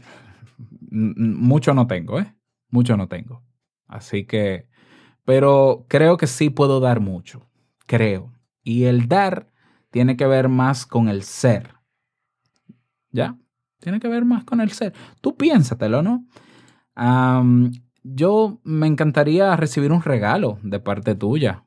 Mucho 0.92 1.74
no 1.74 1.88
tengo, 1.88 2.20
¿eh? 2.20 2.36
Mucho 2.70 2.98
no 2.98 3.08
tengo. 3.08 3.42
Así 3.88 4.26
que... 4.26 4.68
Pero 5.24 5.86
creo 5.88 6.18
que 6.18 6.28
sí 6.28 6.50
puedo 6.50 6.82
dar 6.82 7.00
mucho. 7.00 7.48
Creo. 7.86 8.34
Y 8.64 8.84
el 8.84 9.08
dar 9.08 9.48
tiene 9.92 10.18
que 10.18 10.28
ver 10.28 10.50
más 10.50 10.86
con 10.86 11.08
el 11.08 11.24
ser. 11.24 11.74
¿Ya? 13.12 13.38
Tiene 13.80 14.02
que 14.02 14.10
ver 14.10 14.26
más 14.26 14.44
con 14.44 14.60
el 14.60 14.72
ser. 14.72 14.94
Tú 15.22 15.38
piénsatelo, 15.38 16.02
¿no? 16.02 16.26
Yo 16.96 18.60
me 18.64 18.88
encantaría 18.88 19.56
recibir 19.56 19.92
un 19.92 20.02
regalo 20.02 20.60
de 20.64 20.80
parte 20.80 21.16
tuya 21.16 21.66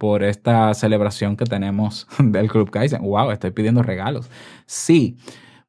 por 0.00 0.24
esta 0.24 0.72
celebración 0.72 1.36
que 1.36 1.44
tenemos 1.44 2.08
del 2.18 2.48
Club 2.48 2.70
Kaizen. 2.70 3.02
¡Wow! 3.02 3.32
Estoy 3.32 3.50
pidiendo 3.50 3.82
regalos. 3.82 4.30
Sí. 4.66 5.18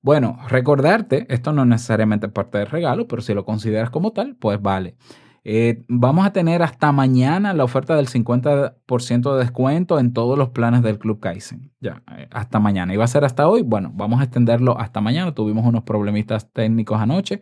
Bueno, 0.02 0.38
recordarte, 0.48 1.28
esto 1.30 1.52
no 1.52 1.66
necesariamente 1.66 2.28
es 2.28 2.32
parte 2.32 2.58
del 2.58 2.68
regalo, 2.68 3.08
pero 3.08 3.22
si 3.22 3.34
lo 3.34 3.46
consideras 3.46 3.92
como 3.92 4.14
tal, 4.14 4.36
pues 4.38 4.60
vale. 4.60 4.96
Eh, 5.44 5.84
vamos 5.90 6.26
a 6.26 6.32
tener 6.32 6.64
hasta 6.64 6.92
mañana 6.92 7.54
la 7.54 7.64
oferta 7.64 7.96
del 7.96 8.08
50% 8.08 9.34
de 9.34 9.40
descuento 9.40 10.00
en 10.00 10.14
todos 10.14 10.38
los 10.38 10.50
planes 10.50 10.82
del 10.82 10.98
Club 10.98 11.20
Kaizen. 11.20 11.72
Ya, 11.82 12.02
eh, 12.18 12.28
hasta 12.32 12.60
mañana. 12.60 12.94
Iba 12.94 13.04
a 13.04 13.08
ser 13.08 13.26
hasta 13.26 13.48
hoy. 13.48 13.64
Bueno, 13.64 13.92
vamos 13.94 14.22
a 14.22 14.24
extenderlo 14.24 14.80
hasta 14.80 15.02
mañana. 15.02 15.34
Tuvimos 15.34 15.66
unos 15.66 15.84
problemitas 15.84 16.52
técnicos 16.52 17.00
anoche 17.02 17.42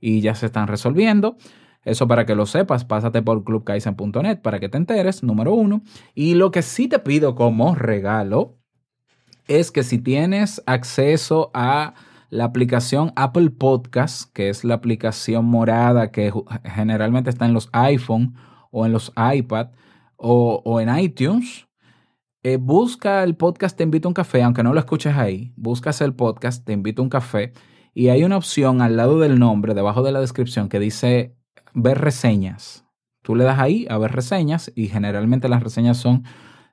y 0.00 0.20
ya 0.20 0.34
se 0.34 0.46
están 0.46 0.68
resolviendo. 0.68 1.36
Eso 1.84 2.06
para 2.06 2.26
que 2.26 2.34
lo 2.34 2.46
sepas, 2.46 2.84
pásate 2.84 3.22
por 3.22 3.44
clubkaizen.net 3.44 4.40
para 4.42 4.60
que 4.60 4.68
te 4.68 4.76
enteres, 4.76 5.22
número 5.22 5.54
uno. 5.54 5.82
Y 6.14 6.34
lo 6.34 6.50
que 6.50 6.62
sí 6.62 6.88
te 6.88 6.98
pido 6.98 7.34
como 7.34 7.74
regalo 7.74 8.58
es 9.46 9.70
que 9.72 9.82
si 9.82 9.98
tienes 9.98 10.62
acceso 10.66 11.50
a 11.54 11.94
la 12.30 12.44
aplicación 12.44 13.12
Apple 13.16 13.50
Podcast, 13.50 14.30
que 14.32 14.50
es 14.50 14.64
la 14.64 14.74
aplicación 14.74 15.46
morada 15.46 16.10
que 16.10 16.30
generalmente 16.64 17.30
está 17.30 17.46
en 17.46 17.54
los 17.54 17.70
iPhone 17.72 18.34
o 18.70 18.84
en 18.84 18.92
los 18.92 19.12
iPad 19.16 19.68
o, 20.16 20.80
en 20.80 20.94
iTunes, 20.98 21.66
eh, 22.42 22.56
busca 22.56 23.22
el 23.22 23.36
podcast 23.36 23.76
Te 23.76 23.84
invito 23.84 24.08
un 24.08 24.14
café, 24.14 24.42
aunque 24.42 24.62
no 24.62 24.74
lo 24.74 24.80
escuches 24.80 25.16
ahí, 25.16 25.52
buscas 25.56 26.00
el 26.02 26.14
podcast 26.14 26.64
Te 26.64 26.72
invito 26.72 27.00
a 27.00 27.04
un 27.04 27.08
café 27.08 27.52
y 27.94 28.08
hay 28.08 28.24
una 28.24 28.36
opción 28.36 28.82
al 28.82 28.96
lado 28.96 29.18
del 29.18 29.38
nombre, 29.38 29.74
debajo 29.74 30.02
de 30.02 30.12
la 30.12 30.20
descripción, 30.20 30.68
que 30.68 30.80
dice 30.80 31.36
ver 31.74 31.98
reseñas. 31.98 32.84
Tú 33.22 33.34
le 33.34 33.44
das 33.44 33.58
ahí 33.58 33.86
a 33.90 33.98
ver 33.98 34.12
reseñas 34.12 34.72
y 34.74 34.88
generalmente 34.88 35.48
las 35.48 35.62
reseñas 35.62 35.96
son 35.96 36.24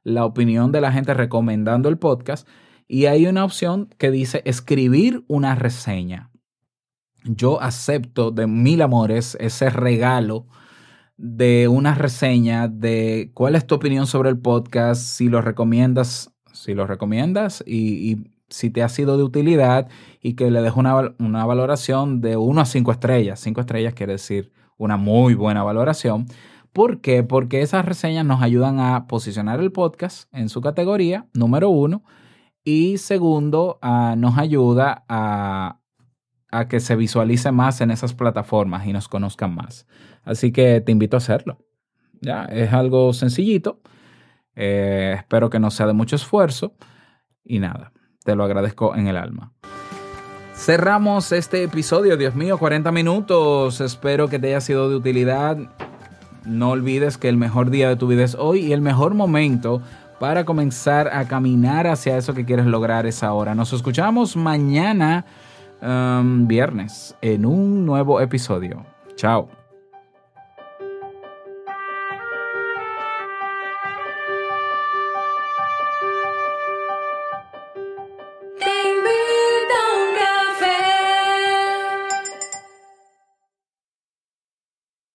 la 0.04 0.26
opinión 0.26 0.72
de 0.72 0.82
la 0.82 0.92
gente 0.92 1.14
recomendando 1.14 1.90
el 1.90 1.98
podcast 1.98 2.48
y 2.88 3.08
hay 3.08 3.26
una 3.26 3.44
opción 3.44 3.90
que 3.98 4.12
dice 4.12 4.42
escribir 4.46 5.26
una 5.28 5.56
reseña. 5.56 6.32
Yo 7.24 7.62
acepto 7.62 8.30
de 8.32 8.46
mil 8.46 8.82
amores 8.82 9.36
ese 9.40 9.70
regalo 9.72 10.48
de 11.18 11.68
una 11.68 11.96
reseña 11.96 12.68
de 12.68 13.32
cuál 13.34 13.56
es 13.56 13.66
tu 13.66 13.76
opinión 13.76 14.06
sobre 14.06 14.30
el 14.30 14.38
podcast, 14.38 15.02
si 15.02 15.28
lo 15.28 15.42
recomiendas, 15.42 16.34
si 16.54 16.74
lo 16.74 16.86
recomiendas 16.86 17.64
y, 17.66 18.35
si 18.50 18.70
te 18.70 18.84
ha 18.84 18.90
sido 18.90 19.18
de 19.18 19.24
utilidad 19.24 19.88
y 20.22 20.36
que 20.36 20.52
le 20.52 20.62
dejo 20.62 20.80
una, 20.80 21.16
una 21.20 21.46
valoración 21.46 22.22
de 22.22 22.38
1 22.38 22.62
a 22.62 22.66
5 22.66 22.92
estrellas. 22.92 23.40
5 23.40 23.62
estrellas 23.62 23.94
quiere 23.94 24.14
decir 24.14 24.52
una 24.78 24.98
muy 24.98 25.34
buena 25.34 25.64
valoración. 25.64 26.28
¿Por 26.74 27.00
qué? 27.00 27.24
Porque 27.24 27.62
esas 27.62 27.86
reseñas 27.86 28.26
nos 28.26 28.42
ayudan 28.42 28.80
a 28.80 29.08
posicionar 29.08 29.62
el 29.62 29.72
podcast 29.72 30.28
en 30.34 30.50
su 30.50 30.60
categoría, 30.60 31.26
número 31.34 31.70
uno, 31.70 32.04
y 32.66 32.98
segundo, 32.98 33.80
nos 34.18 34.38
ayuda 34.38 35.06
a, 35.08 35.80
que 36.68 36.80
se 36.80 36.96
visualice 36.96 37.52
más 37.52 37.80
en 37.82 37.92
esas 37.92 38.14
plataformas 38.14 38.88
y 38.88 38.92
nos 38.92 39.08
conozcan 39.08 39.54
más. 39.56 39.86
Así 40.24 40.52
que 40.52 40.82
te 40.82 40.92
invito 40.92 41.16
a 41.16 41.20
hacerlo. 41.20 41.60
Ya, 42.22 42.46
es 42.46 42.74
algo 42.74 43.14
sencillito. 43.14 43.82
Eh, 44.56 45.14
espero 45.18 45.50
que 45.50 45.60
no 45.60 45.70
sea 45.70 45.86
de 45.86 45.94
mucho 45.94 46.16
esfuerzo. 46.16 46.76
Y 47.44 47.60
nada, 47.60 47.94
te 48.26 48.36
lo 48.36 48.44
agradezco 48.44 48.96
en 48.96 49.08
el 49.08 49.16
alma. 49.16 49.52
Cerramos 50.56 51.32
este 51.32 51.64
episodio, 51.64 52.18
Dios 52.18 52.34
mío, 52.34 52.58
40 52.58 52.92
minutos. 52.92 53.82
Espero 53.82 54.28
que 54.28 54.40
te 54.40 54.48
haya 54.48 54.62
sido 54.62 54.90
de 54.90 54.96
utilidad. 54.96 55.58
No 56.44 56.72
olvides 56.72 57.18
que 57.20 57.30
el 57.30 57.38
mejor 57.38 57.70
día 57.70 57.88
de 57.88 57.96
tu 57.96 58.08
vida 58.08 58.24
es 58.24 58.36
hoy 58.36 58.62
y 58.62 58.74
el 58.74 58.82
mejor 58.82 59.14
momento 59.14 59.82
para 60.20 60.44
comenzar 60.44 61.10
a 61.10 61.28
caminar 61.28 61.86
hacia 61.86 62.18
eso 62.18 62.34
que 62.34 62.46
quieres 62.46 62.66
lograr 62.66 63.06
es 63.06 63.22
ahora. 63.22 63.54
Nos 63.54 63.74
escuchamos 63.74 64.36
mañana, 64.36 65.26
um, 65.82 66.48
viernes, 66.48 67.16
en 67.22 67.46
un 67.46 67.86
nuevo 67.86 68.20
episodio. 68.22 68.86
Chao. 69.16 69.55